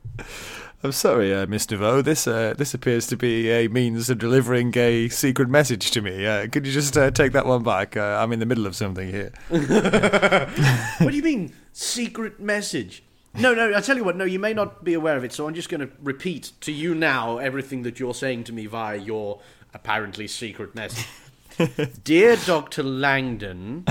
[0.84, 2.02] I'm sorry, uh, Miss Devoe.
[2.02, 6.26] This uh, this appears to be a means of delivering a secret message to me.
[6.26, 7.96] Uh, could you just uh, take that one back?
[7.96, 9.32] Uh, I'm in the middle of something here.
[9.50, 13.04] what do you mean, secret message?
[13.36, 13.76] No, no.
[13.76, 14.18] I tell you what.
[14.18, 15.34] No, you may not be aware of it.
[15.34, 18.66] So I'm just going to repeat to you now everything that you're saying to me
[18.66, 19.40] via your
[19.76, 21.08] apparently secret message.
[22.04, 23.86] Dear Doctor Langdon,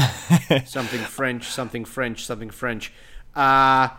[0.67, 2.93] something French, something French, something French.
[3.37, 3.91] Uh,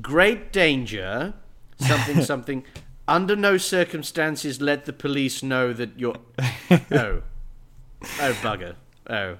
[0.00, 1.34] great danger
[1.78, 2.64] something something.
[3.06, 6.16] Under no circumstances let the police know that you're.
[6.90, 7.22] Oh,
[8.20, 8.74] oh bugger.
[9.08, 9.38] Oh.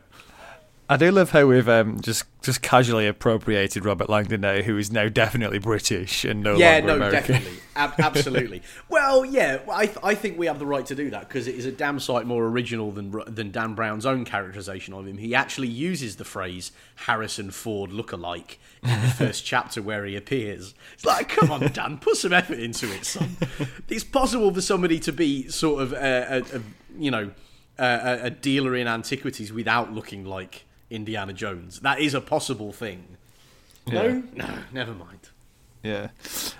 [0.90, 4.90] I do love how we've um, just just casually appropriated Robert Langdon now, who is
[4.90, 6.64] now definitely British and no longer.
[6.64, 7.34] yeah, longer no, American.
[7.34, 8.62] definitely, Ab- absolutely.
[8.88, 11.56] well, yeah, I th- I think we have the right to do that because it
[11.56, 15.18] is a damn sight more original than than Dan Brown's own characterization of him.
[15.18, 20.74] He actually uses the phrase Harrison Ford look-alike in the first chapter where he appears.
[20.94, 23.36] It's like, come on, Dan, put some effort into it, son.
[23.88, 26.62] It's possible for somebody to be sort of a, a, a
[26.98, 27.30] you know
[27.78, 31.80] a, a dealer in antiquities without looking like Indiana Jones.
[31.80, 33.16] That is a possible thing.
[33.86, 34.02] Yeah.
[34.02, 35.28] No, no, never mind.
[35.82, 36.08] Yeah.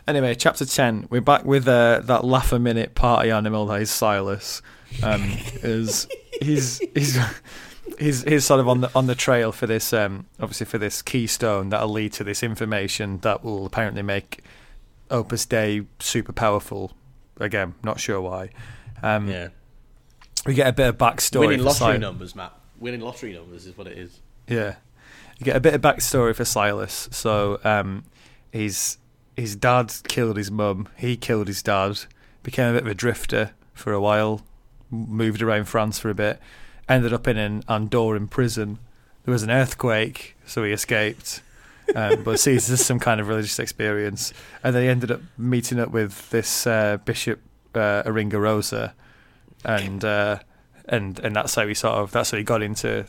[0.07, 1.07] Anyway, chapter ten.
[1.11, 4.63] We're back with uh, that laugh a minute party animal that is Silas.
[5.03, 5.23] Um,
[5.63, 6.09] is
[6.41, 7.19] he's he's
[7.99, 11.03] he's he's sort of on the on the trail for this um obviously for this
[11.03, 14.43] keystone that'll lead to this information that will apparently make
[15.11, 16.93] Opus Dei super powerful.
[17.41, 18.51] Again, not sure why.
[19.03, 19.49] Um, Yeah.
[20.47, 21.41] We get a bit of backstory.
[21.41, 22.53] Winning lottery Sil- numbers, Matt.
[22.81, 24.21] Winning lottery numbers is what it is.
[24.47, 24.77] Yeah,
[25.39, 27.09] you get a bit of backstory for Silas.
[27.13, 28.05] So, um,
[28.53, 28.99] his
[29.37, 30.89] his dad killed his mum.
[30.97, 32.01] He killed his dad.
[32.43, 34.43] Became a bit of a drifter for a while.
[34.91, 36.41] Moved around France for a bit.
[36.89, 38.79] Ended up in an Andorran prison.
[39.25, 41.43] There was an earthquake, so he escaped.
[41.95, 45.81] Um, but sees this some kind of religious experience, and then he ended up meeting
[45.81, 47.41] up with this uh, Bishop
[47.75, 48.93] uh, Aringarosa,
[49.65, 50.41] and uh,
[50.89, 53.07] and and that's how he sort of that's how he got into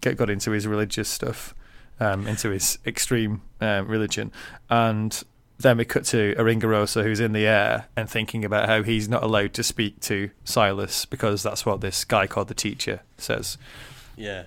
[0.00, 1.54] get got into his religious stuff,
[2.00, 4.32] um, into his extreme uh, religion,
[4.70, 5.24] and
[5.58, 9.22] then we cut to Aringarosa, who's in the air and thinking about how he's not
[9.22, 13.56] allowed to speak to Silas because that's what this guy called the teacher says.
[14.16, 14.44] Yeah.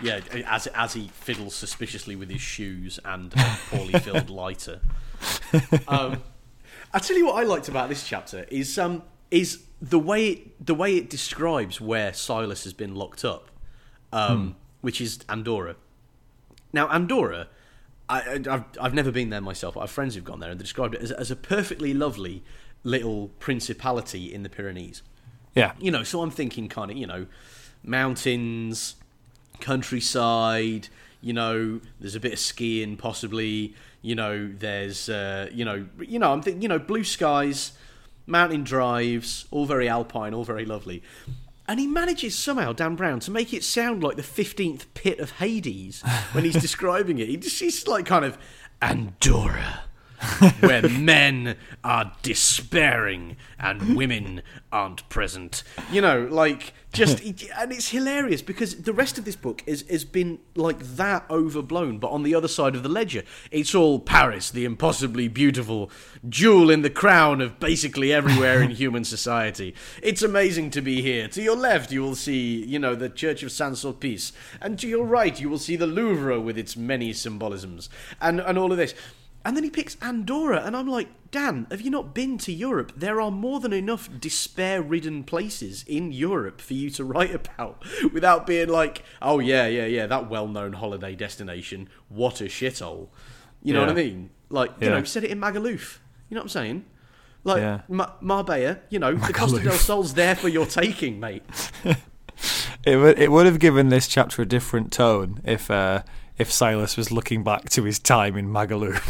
[0.00, 4.80] Yeah, as as he fiddles suspiciously with his shoes and a poorly filled lighter.
[5.86, 6.22] Um,
[6.92, 10.66] I tell you what I liked about this chapter is um is the way it,
[10.66, 13.50] the way it describes where Silas has been locked up,
[14.12, 15.74] um, which is Andorra.
[16.72, 17.48] Now Andorra,
[18.08, 19.74] I, I- I've I've never been there myself.
[19.74, 21.92] But I have friends who've gone there and they described it as, as a perfectly
[21.92, 22.42] lovely
[22.84, 25.02] little principality in the Pyrenees
[25.54, 27.26] Yeah, you know, so I'm thinking kind of, you know,
[27.84, 28.96] mountains,
[29.60, 30.88] countryside,
[31.20, 36.18] you know, there's a bit of skiing possibly, you know, there's uh, you know, you
[36.18, 37.72] know, I'm thinking, you know, blue skies,
[38.26, 41.02] mountain drives, all very alpine, all very lovely.
[41.68, 45.32] And he manages somehow, Dan Brown, to make it sound like the 15th pit of
[45.32, 46.02] Hades
[46.32, 47.28] when he's describing it.
[47.28, 48.36] He just, he's like kind of
[48.80, 49.82] Andorra,
[50.60, 55.62] where men are despairing and women aren't present.
[55.90, 57.20] You know, like just
[57.58, 61.98] and it's hilarious because the rest of this book is has been like that overblown,
[61.98, 65.90] but on the other side of the ledger, it's all Paris, the impossibly beautiful
[66.28, 69.74] jewel in the crown of basically everywhere in human society.
[70.02, 71.28] It's amazing to be here.
[71.28, 74.88] To your left, you will see, you know, the Church of Saint Sulpice, and to
[74.88, 77.88] your right, you will see the Louvre with its many symbolisms
[78.20, 78.94] and and all of this.
[79.44, 82.92] And then he picks Andorra, and I'm like, Dan, have you not been to Europe?
[82.96, 87.82] There are more than enough despair ridden places in Europe for you to write about
[88.12, 91.88] without being like, oh, yeah, yeah, yeah, that well known holiday destination.
[92.08, 93.08] What a shithole.
[93.62, 94.30] You know what I mean?
[94.50, 94.98] Like, you Yeah.
[94.98, 95.98] know, said it in Magaluf.
[96.28, 96.84] You know what I'm saying?
[97.44, 97.80] Like Yeah.
[97.88, 101.42] Ma- Marbella, you know, the Costa del Sol's there for your taking, mate.
[102.84, 106.02] It would it would have given this chapter a different tone if uh,
[106.38, 109.02] if Silas was looking back to his time in Magaluf.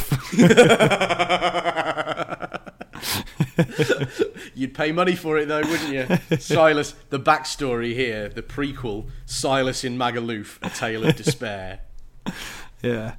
[4.55, 5.93] You'd pay money for it though, wouldn't
[6.31, 6.37] you?
[6.39, 11.81] Silas, the backstory here, the prequel, Silas in Magaluf, A Tale of Despair.
[12.83, 13.15] yeah.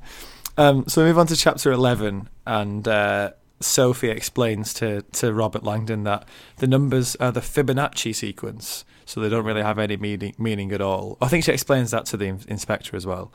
[0.57, 5.63] Um, so we move on to chapter eleven, and uh, Sophie explains to to Robert
[5.63, 6.27] Langdon that
[6.57, 10.81] the numbers are the Fibonacci sequence, so they don't really have any meaning meaning at
[10.81, 11.17] all.
[11.21, 13.31] I think she explains that to the in- inspector as well.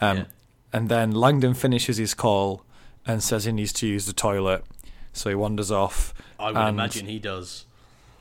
[0.00, 0.24] Um, Yeah.
[0.72, 2.62] And then Langdon finishes his call
[3.06, 4.64] and says he needs to use the toilet,
[5.14, 6.12] so he wanders off.
[6.38, 7.64] I would and- imagine he does.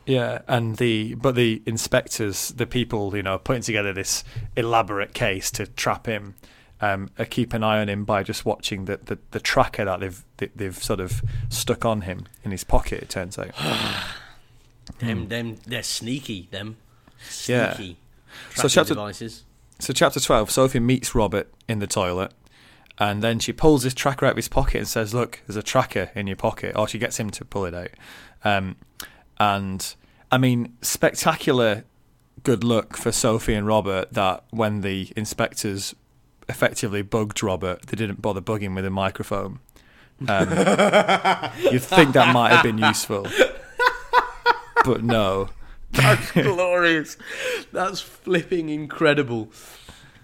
[0.06, 4.24] Yeah, and the but the inspectors, the people you know putting together this
[4.56, 6.36] elaborate case to trap him,
[6.80, 10.24] um, keep an eye on him by just watching the, the, the tracker that they've
[10.38, 13.02] they- they've sort of stuck on him in his pocket.
[13.04, 13.52] It turns out.
[15.00, 16.48] Them, them, they're sneaky.
[16.50, 16.78] Them,
[17.46, 17.52] Hmm.
[17.52, 17.74] Yeah.
[17.76, 17.98] sneaky.
[18.56, 19.44] So chapter- devices.
[19.80, 22.34] So chapter twelve, Sophie meets Robert in the toilet,
[22.98, 25.62] and then she pulls this tracker out of his pocket and says, "Look, there's a
[25.64, 27.92] tracker in your pocket." Or she gets him to pull it out.
[28.44, 28.76] Um,
[29.40, 29.94] and
[30.32, 31.84] I mean, spectacular
[32.44, 35.94] good luck for Sophie and Robert that when the inspectors
[36.50, 39.60] effectively bugged Robert, they didn't bother bugging with a microphone.
[40.28, 40.50] Um,
[41.72, 43.28] you'd think that might have been useful,
[44.86, 45.50] but no.
[45.92, 47.18] That's glorious.
[47.72, 49.50] That's flipping incredible.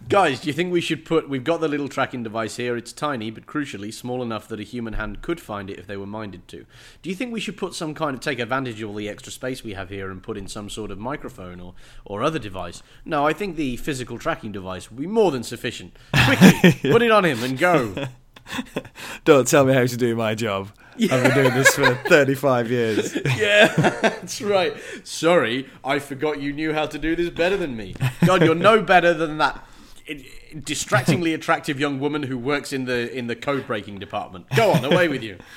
[0.10, 1.30] Guys, do you think we should put?
[1.30, 2.76] We've got the little tracking device here.
[2.76, 5.96] It's tiny, but crucially small enough that a human hand could find it if they
[5.96, 6.66] were minded to.
[7.02, 9.32] Do you think we should put some kind of take advantage of all the extra
[9.32, 12.84] space we have here and put in some sort of microphone or or other device?
[13.06, 15.96] No, I think the physical tracking device would be more than sufficient.
[16.26, 18.08] Quickly, put it on him and go.
[19.24, 20.70] Don't tell me how to do my job.
[21.00, 23.18] I've been doing this for 35 years.
[23.38, 23.68] Yeah,
[24.02, 24.76] that's right.
[25.04, 27.96] Sorry, I forgot you knew how to do this better than me.
[28.26, 29.66] God, you're no better than that
[30.64, 34.46] distractingly attractive young woman who works in the in the code breaking department.
[34.56, 35.38] Go on, away with you.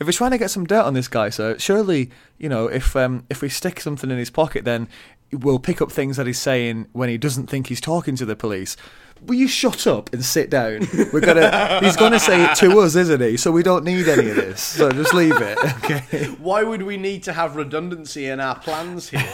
[0.00, 2.94] If we're trying to get some dirt on this guy, so surely, you know, if
[2.94, 4.86] um, if we stick something in his pocket, then
[5.32, 8.36] we'll pick up things that he's saying when he doesn't think he's talking to the
[8.36, 8.76] police.
[9.22, 10.86] Will you shut up and sit down?
[11.12, 11.80] We're gonna.
[11.80, 13.36] he's gonna say it to us, isn't he?
[13.36, 14.62] So we don't need any of this.
[14.62, 15.58] So just leave it.
[15.88, 16.26] Okay.
[16.38, 19.24] Why would we need to have redundancy in our plans here?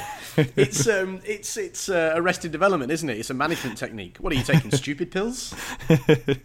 [0.57, 3.19] It's um, it's it's uh, arrested development, isn't it?
[3.19, 4.17] It's a management technique.
[4.19, 4.71] What are you taking?
[4.73, 5.55] stupid pills?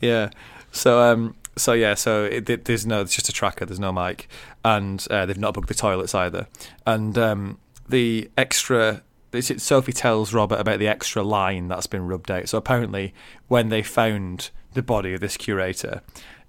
[0.00, 0.30] Yeah.
[0.72, 1.34] So um.
[1.56, 1.94] So yeah.
[1.94, 3.00] So it, it- there's no.
[3.02, 3.66] It's just a tracker.
[3.66, 4.28] There's no mic,
[4.64, 6.46] and uh, they've not booked the toilets either.
[6.86, 9.02] And um, the extra.
[9.40, 12.48] Sophie tells Robert about the extra line that's been rubbed out.
[12.48, 13.14] So apparently,
[13.48, 16.02] when they found the body of this curator,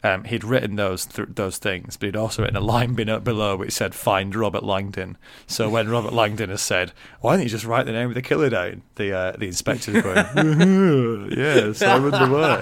[0.03, 3.73] um, he'd written those th- those things, but he'd also written a line below which
[3.73, 7.85] said "Find Robert Langdon." So when Robert Langdon has said, "Why don't you just write
[7.85, 12.27] the name of the killer down?" the uh, the inspector's going, "Yes, I'm in the
[12.27, 12.61] why."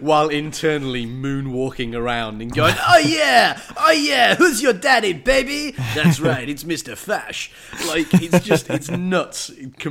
[0.00, 6.20] While internally moonwalking around and going, "Oh yeah, oh yeah, who's your daddy, baby?" That's
[6.20, 7.50] right, it's Mister Fache.
[7.86, 9.50] Like it's just, it's nuts,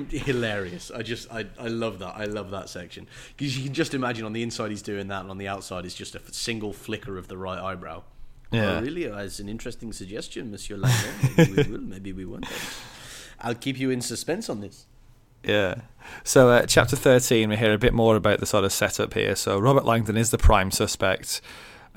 [0.09, 0.91] hilarious.
[0.91, 2.15] I just, I, I love that.
[2.15, 5.25] I love that section because you can just imagine on the inside he's doing that,
[5.35, 8.03] on the outside is just a single flicker of the right eyebrow.
[8.51, 8.77] Yeah.
[8.77, 11.11] Oh, really, that's an interesting suggestion, Monsieur Langdon.
[11.37, 11.81] Maybe we will.
[11.81, 12.45] Maybe we won't.
[13.41, 14.85] I'll keep you in suspense on this.
[15.43, 15.81] Yeah.
[16.23, 19.35] So, uh, chapter 13, we hear a bit more about the sort of setup here.
[19.35, 21.41] So, Robert Langdon is the prime suspect.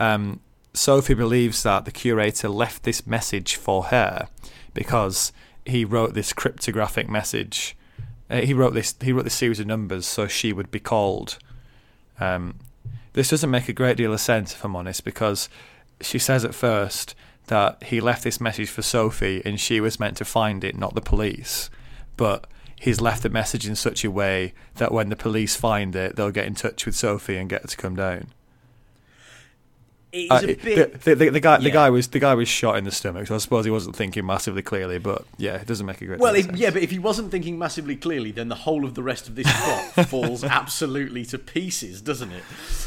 [0.00, 0.40] Um,
[0.74, 4.26] Sophie believes that the curator left this message for her
[4.74, 5.32] because
[5.64, 7.76] he wrote this cryptographic message.
[8.28, 8.96] Uh, he wrote this.
[9.00, 11.38] He wrote this series of numbers so she would be called.
[12.18, 12.56] Um,
[13.18, 15.48] this doesn't make a great deal of sense, if I'm honest, because
[16.00, 17.16] she says at first
[17.48, 20.94] that he left this message for Sophie and she was meant to find it, not
[20.94, 21.68] the police.
[22.16, 22.46] But
[22.78, 26.30] he's left the message in such a way that when the police find it, they'll
[26.30, 28.28] get in touch with Sophie and get her to come down.
[30.10, 31.00] It's Uh, a bit.
[31.02, 33.34] the, the, the guy, the guy was the guy was shot in the stomach, so
[33.34, 34.98] I suppose he wasn't thinking massively clearly.
[34.98, 36.18] But yeah, it doesn't make a great.
[36.18, 39.02] Well, if, yeah, but if he wasn't thinking massively clearly, then the whole of the
[39.02, 42.42] rest of this plot falls absolutely to pieces, doesn't it?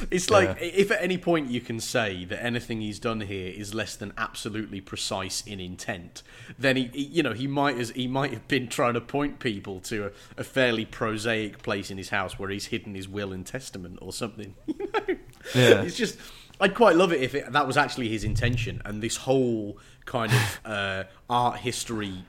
[0.10, 0.66] It's like Yeah.
[0.68, 4.14] if at any point you can say that anything he's done here is less than
[4.18, 6.24] absolutely precise in intent,
[6.58, 9.38] then he, he- you know, he might as he might have been trying to point
[9.38, 10.12] people to a,
[10.42, 14.12] a fairly prosaic place in his house where he's hidden his will and testament or
[14.12, 14.56] something.
[14.68, 15.16] You know?
[15.56, 15.82] Yeah.
[15.82, 16.18] It's just
[16.62, 20.32] I'd quite love it if it, that was actually his intention, and this whole kind
[20.32, 22.24] of uh, art history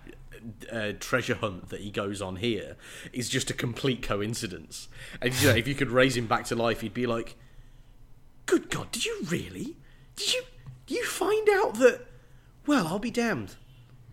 [0.72, 2.76] uh, treasure hunt that he goes on here
[3.12, 4.88] is just a complete coincidence.
[5.20, 7.36] And you know, if you could raise him back to life, he'd be like,
[8.46, 9.76] "Good God, did you really?
[10.16, 10.42] Did you?
[10.92, 12.06] you find out that,
[12.66, 13.56] well, I'll be damned.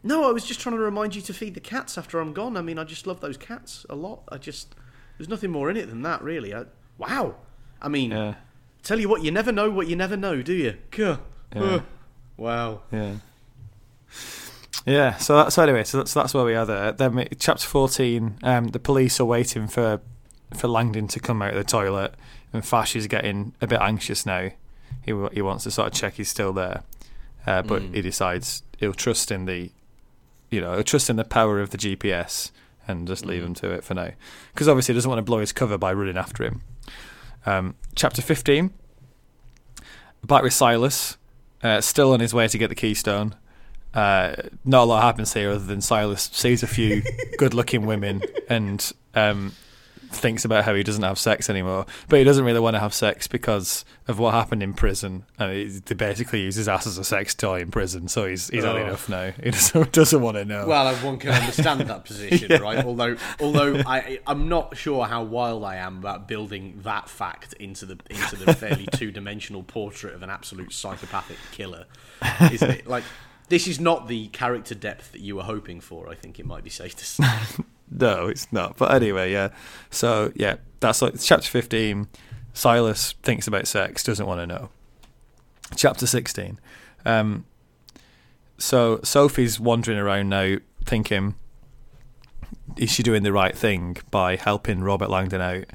[0.01, 2.55] No, I was just trying to remind you to feed the cats after I'm gone.
[2.55, 4.23] I mean, I just love those cats a lot.
[4.29, 4.75] I just,
[5.17, 6.53] there's nothing more in it than that, really.
[6.53, 6.65] I,
[6.97, 7.35] wow.
[7.81, 8.35] I mean, Yeah.
[8.83, 10.75] Tell you what, you never know what you never know, do you?
[10.97, 11.17] Yeah.
[11.55, 11.83] Ugh.
[12.37, 12.81] Wow.
[12.91, 13.15] Yeah.
[14.85, 15.15] Yeah.
[15.17, 15.83] So that's so anyway.
[15.83, 16.91] So that's that's where we are there.
[16.91, 18.37] Then chapter fourteen.
[18.43, 19.99] Um, the police are waiting for
[20.55, 22.13] for Langdon to come out of the toilet,
[22.53, 24.49] and Fache is getting a bit anxious now.
[25.03, 26.83] He he wants to sort of check he's still there,
[27.45, 27.95] uh, but Mm.
[27.95, 29.71] he decides he'll trust in the,
[30.49, 32.51] you know, he'll trust in the power of the GPS
[32.87, 33.47] and just leave Mm.
[33.47, 34.11] him to it for now,
[34.53, 36.61] because obviously he doesn't want to blow his cover by running after him.
[37.45, 38.73] Um, chapter fifteen.
[40.25, 41.17] Back with Silas,
[41.63, 43.35] uh, still on his way to get the keystone.
[43.93, 44.35] Uh,
[44.65, 47.01] not a lot happens here other than Silas sees a few
[47.37, 49.53] good-looking women and um,
[50.11, 51.85] thinks about how he doesn't have sex anymore.
[52.07, 55.25] But he doesn't really want to have sex because of what happened in prison.
[55.37, 58.47] And he they basically use his ass as a sex toy in prison, so he's
[58.49, 58.79] he's had Oh.
[58.85, 59.31] enough now.
[59.43, 60.67] He doesn't, doesn't want to know.
[60.67, 62.83] Well, one can understand that position, right?
[62.83, 67.85] Although, although I, I'm not sure how wild I am about building that fact into
[67.85, 71.85] the into the fairly two-dimensional portrait of an absolute psychopathic killer,
[72.51, 72.87] isn't it?
[72.87, 73.03] Like,
[73.49, 76.09] this is not the character depth that you were hoping for.
[76.09, 77.25] I think it might be safe to say.
[77.91, 78.77] No, it's not.
[78.77, 79.49] But anyway, yeah.
[79.89, 82.07] So yeah, that's like chapter fifteen.
[82.53, 84.69] Silas thinks about sex, doesn't want to know.
[85.75, 86.59] Chapter sixteen.
[87.05, 87.45] Um,
[88.57, 91.35] so Sophie's wandering around now, thinking,
[92.75, 95.65] is she doing the right thing by helping Robert Langdon out?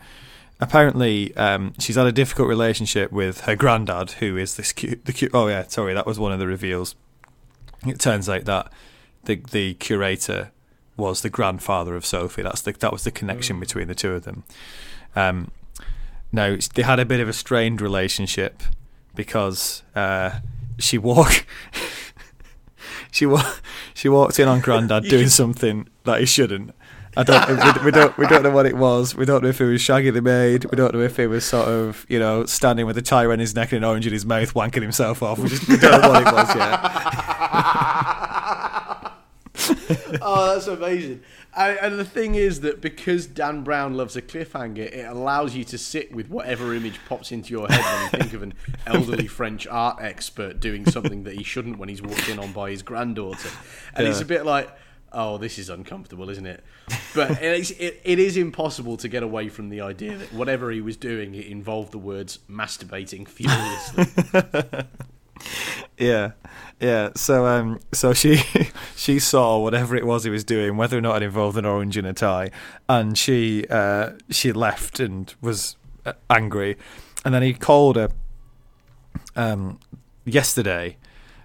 [0.60, 5.04] Apparently, um, she's had a difficult relationship with her granddad, who is this cute.
[5.04, 5.32] The cute.
[5.34, 6.94] Oh yeah, sorry, that was one of the reveals.
[7.86, 8.72] It turns out that
[9.24, 10.52] the the curator
[10.97, 12.42] was the grandfather of Sophie.
[12.42, 14.45] That's the that was the connection between the two of them.
[15.16, 15.51] Um,
[16.32, 18.62] now they had a bit of a strained relationship
[19.14, 20.40] because uh,
[20.78, 21.47] she walked.
[23.11, 23.55] she wa-
[23.95, 26.74] she walked in on Grandad doing something that he shouldn't.
[27.16, 29.14] I don't we, we don't we don't know what it was.
[29.14, 30.64] We don't know if it was Shaggy the maid.
[30.64, 33.38] We don't know if it was sort of you know standing with a tie around
[33.38, 35.38] his neck and an orange in his mouth, wanking himself off.
[35.38, 36.80] We just we don't know what it was yet.
[40.35, 41.22] oh, that's amazing.
[41.57, 45.64] And, and the thing is that because Dan Brown loves a cliffhanger, it allows you
[45.64, 48.55] to sit with whatever image pops into your head when you think of an
[48.87, 52.70] elderly French art expert doing something that he shouldn't when he's walked in on by
[52.70, 53.51] his granddaughter.
[53.95, 54.68] And it's a bit like,
[55.12, 56.64] oh, this is uncomfortable, isn't it?
[57.14, 60.80] But it's, it, it is impossible to get away from the idea that whatever he
[60.80, 64.07] was doing, it involved the words masturbating furiously.
[65.99, 66.32] Yeah,
[66.80, 67.11] yeah.
[67.14, 68.37] So, um, so she
[68.97, 71.97] she saw whatever it was he was doing, whether or not it involved an orange
[71.97, 72.51] in a tie,
[72.89, 76.76] and she uh, she left and was uh, angry,
[77.24, 78.11] and then he called her
[79.37, 79.78] um,
[80.24, 80.97] yesterday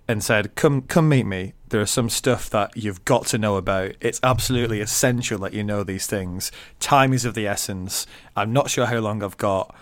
[0.07, 1.53] and said, "Come, come meet me.
[1.69, 3.91] There is some stuff that you've got to know about.
[4.01, 6.51] It's absolutely essential that you know these things.
[6.79, 8.07] Time is of the essence.
[8.35, 9.75] I'm not sure how long I've got."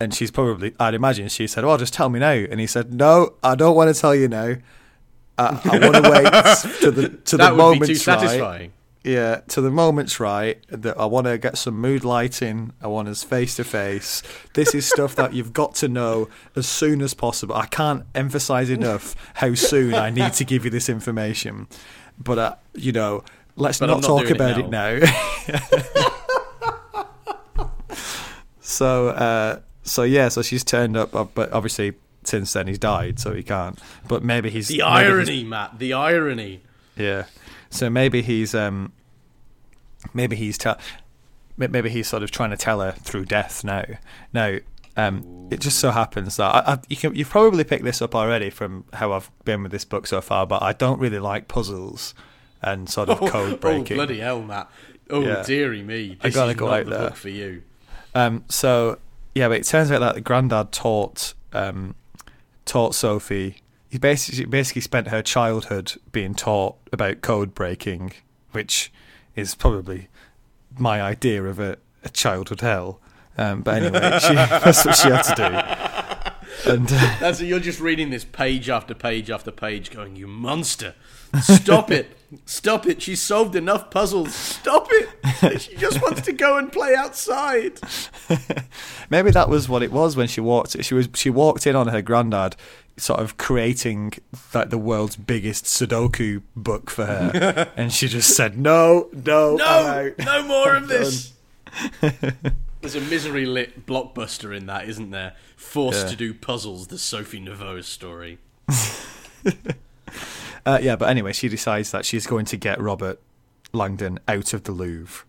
[0.00, 2.94] And she's probably, I'd imagine, she said, "Well, just tell me now." And he said,
[2.94, 4.56] "No, I don't want to tell you now.
[5.38, 8.20] I, I want to wait to the to that the moment's too right.
[8.20, 8.72] satisfying.
[9.04, 10.62] Yeah, to the moment's right.
[10.68, 12.72] That I want to get some mood lighting.
[12.82, 14.22] I want us face to face.
[14.54, 17.54] This is stuff that you've got to know as soon as possible.
[17.54, 21.68] I can't emphasize enough how soon I need to give you this information.
[22.18, 23.24] But uh, you know,
[23.56, 24.98] let's But not not talk doing it about it now.
[28.60, 33.18] so, uh, so yeah, so she's turned up, uh, but obviously since then he's died,
[33.18, 33.78] so he can't.
[34.08, 35.78] But maybe he's The maybe he's- irony, Matt.
[35.78, 36.60] The irony.
[36.96, 37.24] yeah.
[37.70, 38.92] So maybe he's um
[40.14, 40.78] maybe he's tell
[41.56, 43.84] maybe he's sort of trying to tell her through death now.
[44.32, 44.58] Now,
[44.96, 48.14] um, it just so happens that I, I, you can, you've probably picked this up
[48.14, 51.46] already from how I've been with this book so far, but I don't really like
[51.48, 52.14] puzzles
[52.62, 53.96] and sort of code Oh, breaking.
[53.96, 54.70] bloody hell, Matt.
[55.10, 55.42] Oh, Yeah.
[55.44, 56.16] dearie me.
[56.20, 57.00] I This gotta is go out the there.
[57.08, 57.62] book for you.
[58.14, 58.98] Um, so
[59.38, 61.94] yeah, but it turns out that the granddad taught um,
[62.64, 63.62] taught Sophie.
[63.88, 68.14] He basically basically spent her childhood being taught about code breaking,
[68.50, 68.92] which
[69.36, 70.08] is probably
[70.76, 73.00] my idea of a, a childhood hell.
[73.36, 75.34] Um, but anyway, she, that's what she had to
[76.64, 76.72] do.
[76.72, 80.96] And uh, That's you're just reading this page after page after page, going, "You monster!
[81.40, 82.17] Stop it!
[82.44, 83.00] Stop it!
[83.00, 84.34] She's solved enough puzzles.
[84.34, 85.08] Stop it!
[85.60, 87.80] She just wants to go and play outside."
[89.10, 90.82] maybe that was what it was when she walked.
[90.84, 92.56] She was she walked in on her granddad,
[92.96, 94.12] sort of creating
[94.52, 99.64] like the world's biggest Sudoku book for her, and she just said, "No, no, No,
[99.64, 101.32] out." no more of this.
[102.80, 105.34] There's a misery lit blockbuster in that, isn't there?
[105.56, 106.10] Forced Yeah.
[106.10, 106.88] to do puzzles.
[106.88, 108.38] The Sophie Neveu story.
[110.66, 113.20] Uh, yeah, but anyway, she decides that she's going to get Robert
[113.72, 115.24] Langdon out of the Louvre.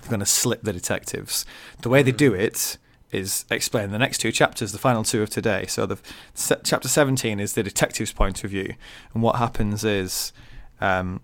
[0.00, 1.46] They're going to slip the detectives.
[1.82, 2.78] The way they do it
[3.12, 5.66] is explained in the next two chapters, the final two of today.
[5.66, 5.98] So the
[6.34, 8.74] se- chapter 17 is the detective's point of view,
[9.14, 10.32] and what happens is
[10.80, 11.20] um,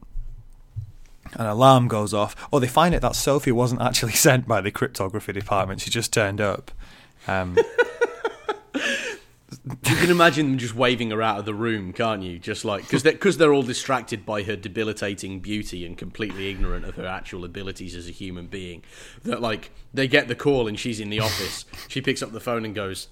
[1.34, 4.70] an alarm goes off, or they find it that Sophie wasn't actually sent by the
[4.70, 6.70] cryptography department; she just turned up.
[7.28, 7.56] Um,
[9.64, 12.38] You can imagine them just waving her out of the room, can't you?
[12.38, 16.84] Just like because they're, cause they're all distracted by her debilitating beauty and completely ignorant
[16.84, 18.82] of her actual abilities as a human being.
[19.24, 21.64] That like they get the call and she's in the office.
[21.88, 23.08] She picks up the phone and goes,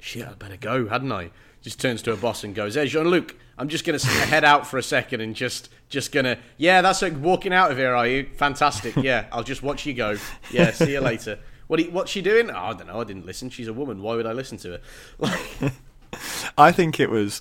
[0.00, 1.30] "Shit, I'd better go, hadn't I?"
[1.62, 4.66] Just turns to her boss and goes, "Hey, Jean Luc, I'm just gonna head out
[4.66, 8.06] for a second and just just gonna yeah, that's like walking out of here, are
[8.06, 8.28] you?
[8.36, 8.96] Fantastic.
[8.96, 10.16] Yeah, I'll just watch you go.
[10.50, 12.50] Yeah, see you later." What you, what's she doing?
[12.50, 13.00] Oh, I don't know.
[13.00, 13.50] I didn't listen.
[13.50, 14.02] She's a woman.
[14.02, 14.80] Why would I listen to her?
[15.18, 15.72] Like,
[16.58, 17.40] I think it was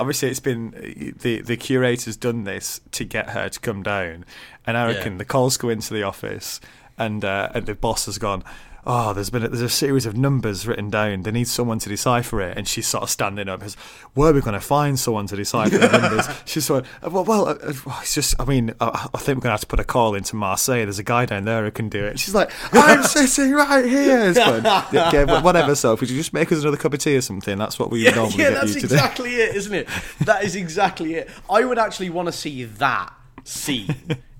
[0.00, 4.24] obviously it's been the the curator's done this to get her to come down,
[4.66, 5.18] and I reckon Yeah.
[5.18, 6.60] the calls go into the office,
[6.96, 8.42] and uh, and the boss has gone.
[8.88, 11.22] Oh, there's been a, there's a series of numbers written down.
[11.22, 13.64] They need someone to decipher it, and she's sort of standing up.
[13.64, 13.74] As
[14.14, 16.28] where are we going to find someone to decipher the numbers?
[16.44, 18.36] She's sort of, well, well, uh, uh, it's just.
[18.38, 20.84] I mean, I, I think we're going to have to put a call into Marseille.
[20.84, 22.20] There's a guy down there who can do it.
[22.20, 24.30] She's like, I'm sitting right here.
[24.30, 24.62] It's fun.
[24.92, 25.74] Yeah, okay, but whatever.
[25.74, 27.58] So, could you just make us another cup of tea or something?
[27.58, 28.94] That's what we normally yeah, get that's you to do.
[28.94, 29.88] exactly it, isn't it?
[30.20, 31.28] That is exactly it.
[31.50, 33.12] I would actually want to see that
[33.42, 33.94] scene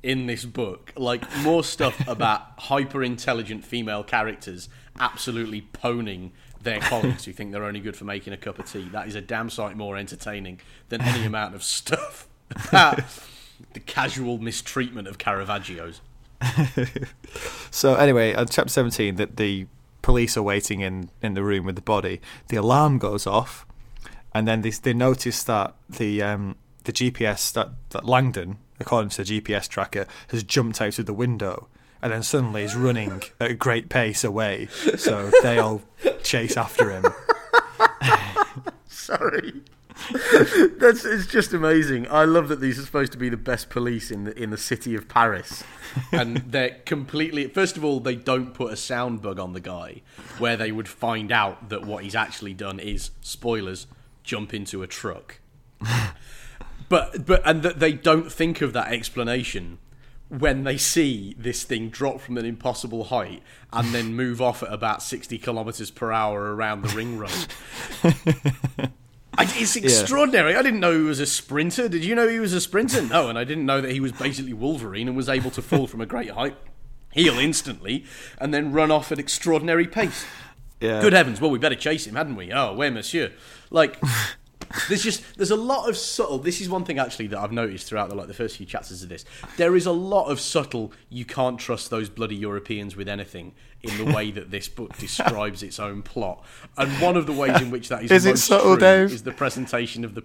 [0.06, 4.68] in this book, like more stuff about hyper intelligent female characters
[5.00, 6.32] absolutely poning
[6.62, 8.88] their colleagues who think they're only good for making a cup of tea.
[8.92, 12.28] That is a damn sight more entertaining than any amount of stuff
[12.68, 13.00] about
[13.72, 16.00] the casual mistreatment of Caravaggios.
[17.70, 19.66] So anyway, on chapter seventeen, that the
[20.00, 22.22] police are waiting in, in the room with the body.
[22.48, 23.66] The alarm goes off,
[24.32, 29.24] and then they they notice that the um, the GPS that, that Langdon, according to
[29.24, 31.68] the GPS tracker, has jumped out of the window,
[32.00, 34.68] and then suddenly is running at a great pace away.
[34.96, 35.82] So they all
[36.22, 37.04] chase after him.
[38.88, 39.62] Sorry.
[40.78, 42.06] That's it's just amazing.
[42.10, 44.58] I love that these are supposed to be the best police in the in the
[44.58, 45.64] city of Paris,
[46.12, 47.48] and they're completely.
[47.48, 50.02] First of all, they don't put a sound bug on the guy,
[50.38, 53.86] where they would find out that what he's actually done is spoilers
[54.22, 55.40] jump into a truck.
[56.88, 59.78] But but and that they don't think of that explanation
[60.28, 64.72] when they see this thing drop from an impossible height and then move off at
[64.72, 67.46] about 60 kilometers per hour around the ring road.
[69.38, 70.56] I, it's extraordinary.
[70.56, 71.88] I didn't know he was a sprinter.
[71.88, 73.02] Did you know he was a sprinter?
[73.02, 75.86] No, and I didn't know that he was basically Wolverine and was able to fall
[75.86, 76.56] from a great height,
[77.12, 78.04] heal instantly,
[78.38, 80.24] and then run off at extraordinary pace.
[80.80, 81.00] Yeah.
[81.00, 81.40] Good heavens!
[81.40, 82.52] Well, we better chase him, hadn't we?
[82.52, 83.32] Oh, where, Monsieur?
[83.70, 83.98] Like,
[84.88, 86.38] there's just there's a lot of subtle.
[86.38, 89.02] This is one thing actually that I've noticed throughout the like the first few chapters
[89.02, 89.24] of this.
[89.56, 90.92] There is a lot of subtle.
[91.08, 93.52] You can't trust those bloody Europeans with anything
[93.82, 96.44] in the way that this book describes its own plot.
[96.76, 99.12] And one of the ways in which that is, Is it subtle, Dave?
[99.12, 100.22] is the presentation of the.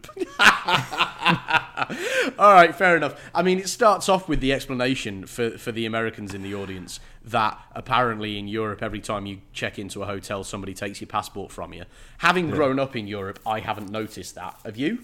[2.39, 3.19] All right, fair enough.
[3.33, 6.99] I mean, it starts off with the explanation for, for the Americans in the audience
[7.25, 11.51] that apparently in Europe, every time you check into a hotel, somebody takes your passport
[11.51, 11.85] from you.
[12.19, 14.59] Having grown up in Europe, I haven't noticed that.
[14.65, 14.99] Have you?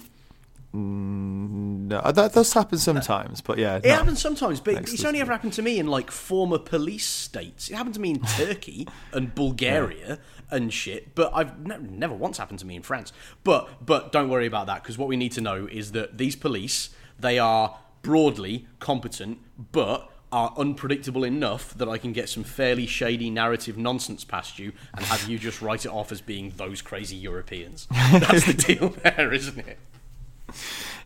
[0.75, 3.95] Mm, no, that does happen sometimes, but yeah, It no.
[3.95, 7.69] happens sometimes, but it's only ever happened to me in like former police states.
[7.69, 10.19] It happened to me in Turkey and Bulgaria
[10.51, 13.13] and shit, but I've ne- never once happened to me in France.
[13.43, 16.35] But but don't worry about that because what we need to know is that these
[16.35, 16.89] police
[17.19, 19.39] they are broadly competent,
[19.71, 24.73] but are unpredictable enough that I can get some fairly shady narrative nonsense past you
[24.93, 27.87] and have you just write it off as being those crazy Europeans.
[28.11, 29.77] That's the deal there, isn't it?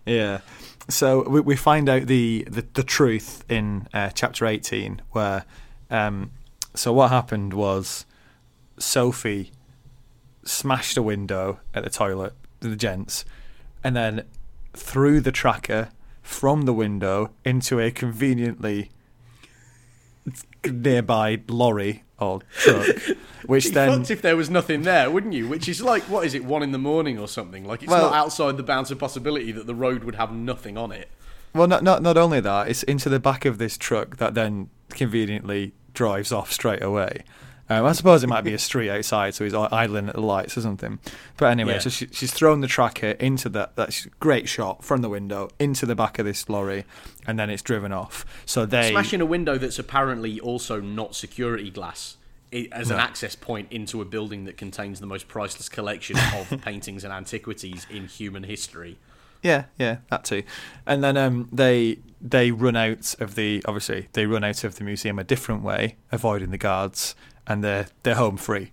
[0.05, 0.39] Yeah.
[0.89, 5.45] So we, we find out the, the, the truth in uh, chapter 18, where.
[5.89, 6.31] Um,
[6.73, 8.05] so what happened was
[8.77, 9.51] Sophie
[10.43, 13.25] smashed a window at the toilet, the gents,
[13.83, 14.25] and then
[14.73, 15.89] threw the tracker
[16.21, 18.89] from the window into a conveniently
[20.65, 22.87] nearby lorry or truck,
[23.45, 25.47] which be then if there was nothing there, wouldn't you?
[25.47, 27.65] Which is like, what is it, one in the morning or something?
[27.65, 30.77] Like, it's Well- not outside the bounds of possibility that the road would have nothing
[30.77, 31.09] on it.
[31.53, 34.69] Well, not not not only that, it's into the back of this truck that then
[34.91, 37.23] conveniently drives off straight away.
[37.71, 40.57] Um, I suppose it might be a street outside, so he's idling at the lights
[40.57, 40.99] or something.
[41.37, 41.79] But anyway, Yeah.
[41.79, 43.77] so she, she's thrown the tracker into that.
[43.77, 46.83] That's great shot from the window into the back of this lorry,
[47.25, 48.25] and then it's driven off.
[48.45, 52.17] So they Smashing a window that's apparently also not security glass
[52.73, 57.05] as an access point into a building that contains the most priceless collection of paintings
[57.05, 58.97] and antiquities in human history.
[59.41, 60.43] Yeah, yeah, that too.
[60.85, 64.83] And then um, they they run out of the obviously they run out of the
[64.83, 67.15] museum a different way, avoiding the guards,
[67.51, 68.71] and they're they're home free.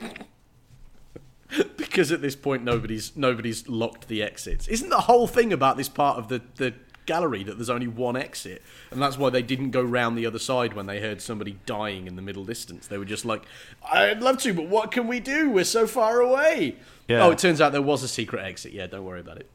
[1.76, 4.68] because at this point nobody's nobody's locked the exits.
[4.68, 6.74] Isn't the whole thing about this part of the the
[7.04, 10.38] gallery that there's only one exit, and that's why they didn't go round the other
[10.38, 12.86] side when they heard somebody dying in the middle distance.
[12.86, 13.44] They were just like,
[13.92, 15.50] "I'd love to, but what can we do?
[15.50, 16.76] We're so far away."
[17.08, 17.24] Yeah.
[17.24, 18.72] Oh, it turns out there was a secret exit.
[18.72, 19.48] Yeah, don't worry about it.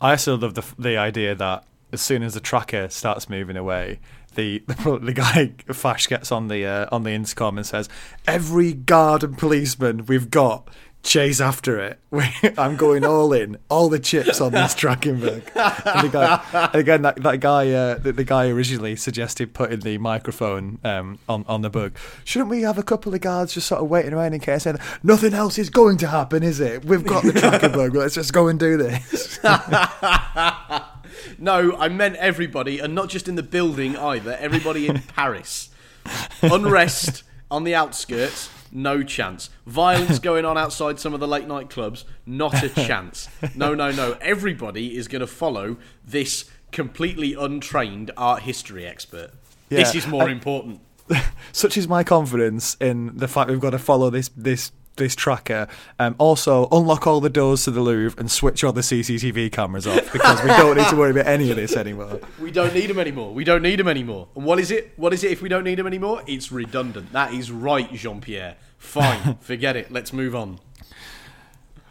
[0.00, 4.00] I also love the the idea that as soon as the tracker starts moving away,
[4.34, 7.88] the the, guy Fache gets on the uh, on the intercom and says,
[8.26, 10.68] "Every guard and policeman we've got."
[11.02, 11.98] Chase after it.
[12.56, 15.04] I'm going all in, all the chips on this book.
[15.04, 20.78] And guy, again, that, that guy, uh, the, the guy originally suggested putting the microphone
[20.84, 21.96] um, on on the bug.
[22.22, 24.86] Shouldn't we have a couple of guards just sort of waiting around in case anything?
[25.02, 26.84] Nothing else is going to happen, is it?
[26.84, 27.94] We've got the book.
[27.94, 29.40] Let's just go and do this.
[31.42, 34.36] No, I meant everybody, and not just in the building either.
[34.38, 35.70] Everybody in Paris.
[36.40, 39.50] Unrest on the outskirts, no chance.
[39.66, 43.28] Violence going on outside some of the late night clubs, not a chance.
[43.56, 44.16] No, no, no.
[44.20, 49.32] Everybody is going to follow this completely untrained art history expert.
[49.68, 50.80] This is more I- important.
[51.52, 55.68] such is my confidence in the fact we've got to follow this this this tracker.
[55.98, 59.86] Um, also, unlock all the doors to the Louvre and switch all the CCTV cameras
[59.86, 62.20] off because we don't need to worry about any of this anymore.
[62.40, 63.32] We don't need them anymore.
[63.32, 64.28] We don't need them anymore.
[64.36, 64.92] And what is it?
[64.96, 66.22] What is it if we don't need them anymore?
[66.26, 67.12] It's redundant.
[67.12, 68.56] That is right, Jean Pierre.
[68.78, 69.36] Fine.
[69.40, 69.90] Forget it.
[69.90, 70.58] Let's move on.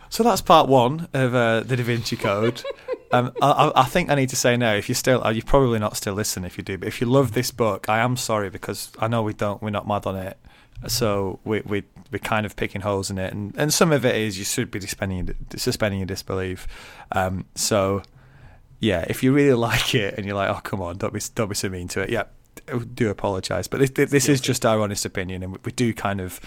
[0.10, 2.64] So that's part one of uh, the Da Vinci Code.
[3.14, 5.44] Um, I, I- I think I need to say now, if you're still, uh, you're
[5.44, 8.16] probably not still listening if you do, but if you love this book, I am
[8.16, 10.38] sorry because I know we don't, we're not mad on it.
[10.88, 14.16] So we we we're kind of picking holes in it, and, and some of it
[14.16, 16.68] is you should be suspending your- suspending your disbelief.
[17.12, 18.02] Um, so
[18.80, 21.50] yeah, if you really like it and you're like, oh come on, don't be don't
[21.50, 22.10] be so mean to it.
[22.10, 22.24] Yeah,
[22.72, 25.94] I do apologise, but this this is just our honest opinion, and we, we do
[25.94, 26.40] kind of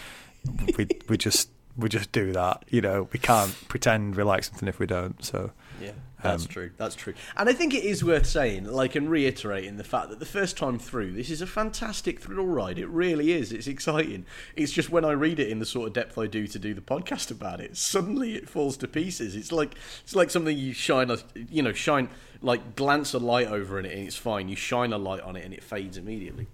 [0.77, 2.65] we we just we just do that.
[2.69, 5.24] You know, we can't pretend we like something if we don't.
[5.24, 5.90] So Yeah,
[6.22, 6.70] that's Um, true.
[6.76, 7.14] That's true.
[7.36, 10.56] And I think it is worth saying, like, and reiterating the fact that the first
[10.56, 12.78] time through, this is a fantastic thrill ride.
[12.78, 13.51] It really is.
[13.52, 14.24] It's exciting.
[14.56, 16.74] It's just when I read it in the sort of depth I do to do
[16.74, 19.34] the podcast about it, suddenly it falls to pieces.
[19.36, 21.18] It's like it's like something you shine a,
[21.51, 22.09] you know, shine
[22.40, 24.48] like glance a light over in it, and it's fine.
[24.48, 26.46] You shine a light on it, and it fades immediately.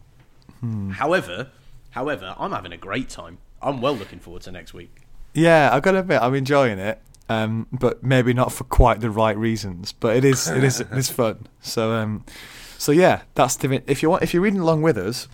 [0.93, 1.49] However,
[1.91, 3.39] however, I'm having a great time.
[3.63, 5.03] I'm well looking forward to next week.
[5.35, 7.01] yeah, I've got to admit I'm enjoying it.
[7.31, 9.93] Um, but maybe not for quite the right reasons.
[9.93, 11.47] But it is it is it's fun.
[11.61, 12.25] So um,
[12.77, 15.29] so yeah, that's the if you want if you're reading along with us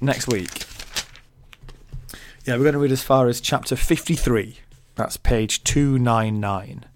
[0.00, 0.66] next week.
[2.44, 4.60] Yeah, we're going to read as far as chapter 53.
[4.94, 6.86] That's page 299.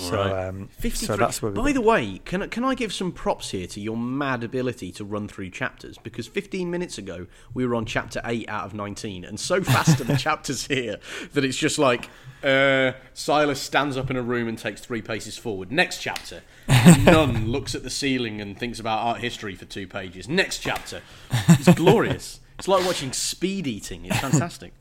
[0.00, 0.48] So, Right.
[0.48, 1.06] um, 53.
[1.06, 3.66] so that's where we By the way, can I- can I give some props here
[3.66, 5.98] to your mad ability to run through chapters?
[6.02, 10.00] Because 15 minutes ago we were on chapter 8 out of 19, and so fast
[10.00, 10.98] are the chapters here
[11.34, 12.08] that it's just like
[12.42, 15.70] uh, Silas stands up in a room and takes three paces forward.
[15.70, 16.40] Next chapter,
[17.04, 20.26] Nun looks at the ceiling and thinks about art history for two pages.
[20.28, 22.40] Next chapter, it's glorious.
[22.58, 24.06] It's like watching speed eating.
[24.06, 24.72] It's fantastic.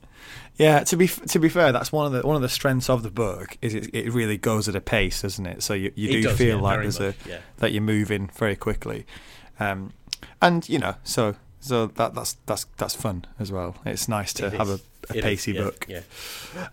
[0.59, 2.89] Yeah, to be f- to be fair, that's one of the one of the strengths
[2.89, 5.63] of the book is it, it really goes at a pace, doesn't it?
[5.63, 7.37] So you, you It do does, feel yeah, like there's much, a yeah.
[7.57, 9.05] that you're moving very quickly,
[9.59, 9.93] um,
[10.41, 11.35] and you know, so
[11.69, 13.75] so that that's that's that's fun as well.
[13.85, 14.79] It's nice to It have a,
[15.09, 15.85] a It is, pacey yeah, book.
[15.87, 16.01] Yeah.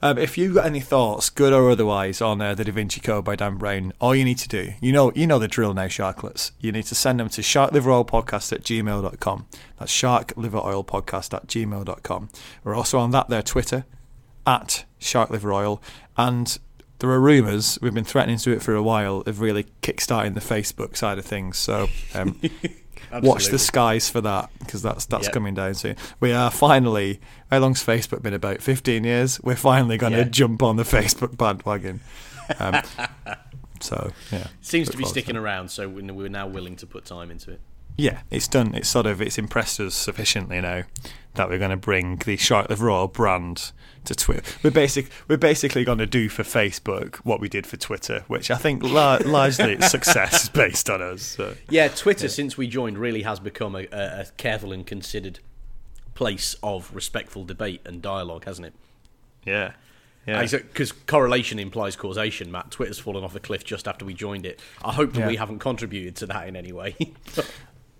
[0.02, 3.24] Um, if you've got any thoughts, good or otherwise, on uh, the Da Vinci Code
[3.24, 5.86] by Dan Brown, all you need to do, you know, you know the drill now,
[5.86, 6.50] Sharklets.
[6.60, 9.46] You need to send them to sharkliveroilpodcast at gmail.com.
[9.78, 12.28] That's sharkliveroilpodcast at gmail.com.
[12.64, 13.84] We're also on that there Twitter,
[14.46, 15.80] at sharkliveroil,
[16.16, 16.58] and
[16.98, 20.34] there are rumours, we've been threatening to do it for a while, of really kickstarting
[20.34, 21.58] the Facebook side of things.
[21.58, 22.40] So um,
[23.22, 25.32] watch the skies for that because that's that's Yep.
[25.32, 25.96] coming down soon.
[26.20, 27.20] We are finally.
[27.50, 28.62] How long's Facebook been about?
[28.62, 29.40] Fifteen years.
[29.42, 30.24] We're finally going to Yeah.
[30.24, 32.00] jump on the Facebook bandwagon.
[32.58, 32.80] Um,
[33.80, 37.52] so yeah, Seems to be sticking around, so we're now willing to put time into
[37.52, 37.60] it.
[37.98, 38.74] Yeah, it's done.
[38.74, 40.82] It's sort of it's impressed us sufficiently now
[41.34, 43.72] that we're going to bring the Shark Liver Oil brand
[44.06, 44.42] to Twitter.
[44.62, 45.08] We're basic.
[45.28, 48.82] We're basically going to do for Facebook what we did for Twitter, which I think
[48.82, 51.22] la- largely its success is based on us.
[51.22, 51.54] So.
[51.68, 55.40] Yeah, Twitter since we joined really has become a, a, a careful and considered
[56.14, 58.74] place of respectful debate and dialogue, hasn't it?
[59.44, 59.72] Yeah,
[60.26, 60.42] yeah.
[60.44, 62.70] Because correlation implies causation, Matt.
[62.70, 64.60] Twitter's fallen off a cliff just after we joined it.
[64.84, 65.26] I hope that Yeah.
[65.28, 66.96] we haven't contributed to that in any way.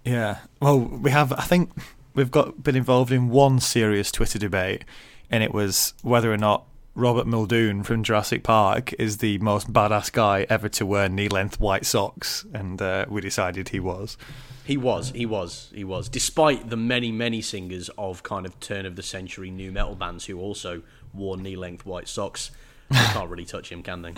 [0.05, 0.39] Yeah.
[0.61, 1.33] Well, we have.
[1.33, 1.71] I think
[2.15, 4.85] we've got been involved in one serious Twitter debate,
[5.31, 10.11] and it was whether or not Robert Muldoon from Jurassic Park is the most badass
[10.11, 14.17] guy ever to wear knee-length white socks, and uh, we decided he was.
[14.65, 16.09] He was, he was, he was.
[16.09, 20.25] Despite the many, many singers of kind of turn of the century new metal bands
[20.25, 20.83] who also
[21.13, 22.51] wore knee length white socks,
[22.89, 24.15] they can't really touch him, can they?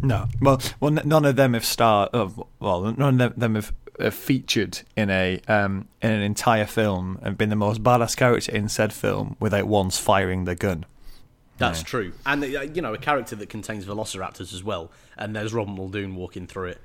[0.00, 2.10] No, well, well, none of them have starred.
[2.14, 3.72] Uh, well, none of them have
[4.10, 8.68] featured in a um, in an entire film and been the most badass character in
[8.68, 10.84] said film without once firing the gun.
[11.58, 11.84] That's yeah.
[11.84, 15.74] true, and uh, you know a character that contains velociraptors as well, and there's Robin
[15.74, 16.80] Muldoon walking through it.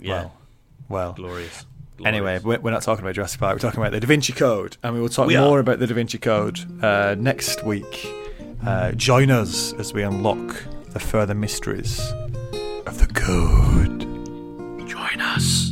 [0.00, 0.32] Yeah, well,
[0.88, 1.12] well.
[1.12, 1.66] glorious.
[1.98, 2.06] glorious.
[2.06, 3.54] Anyway, we're not talking about Jurassic Park.
[3.54, 5.60] We're talking about the Da Vinci Code, and we will talk we more are.
[5.60, 8.06] about the Da Vinci Code uh, next week.
[8.64, 12.00] Uh, join us as we unlock the further mysteries
[12.86, 14.15] of the code.
[15.06, 15.70] Join us.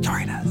[0.00, 0.45] Join us.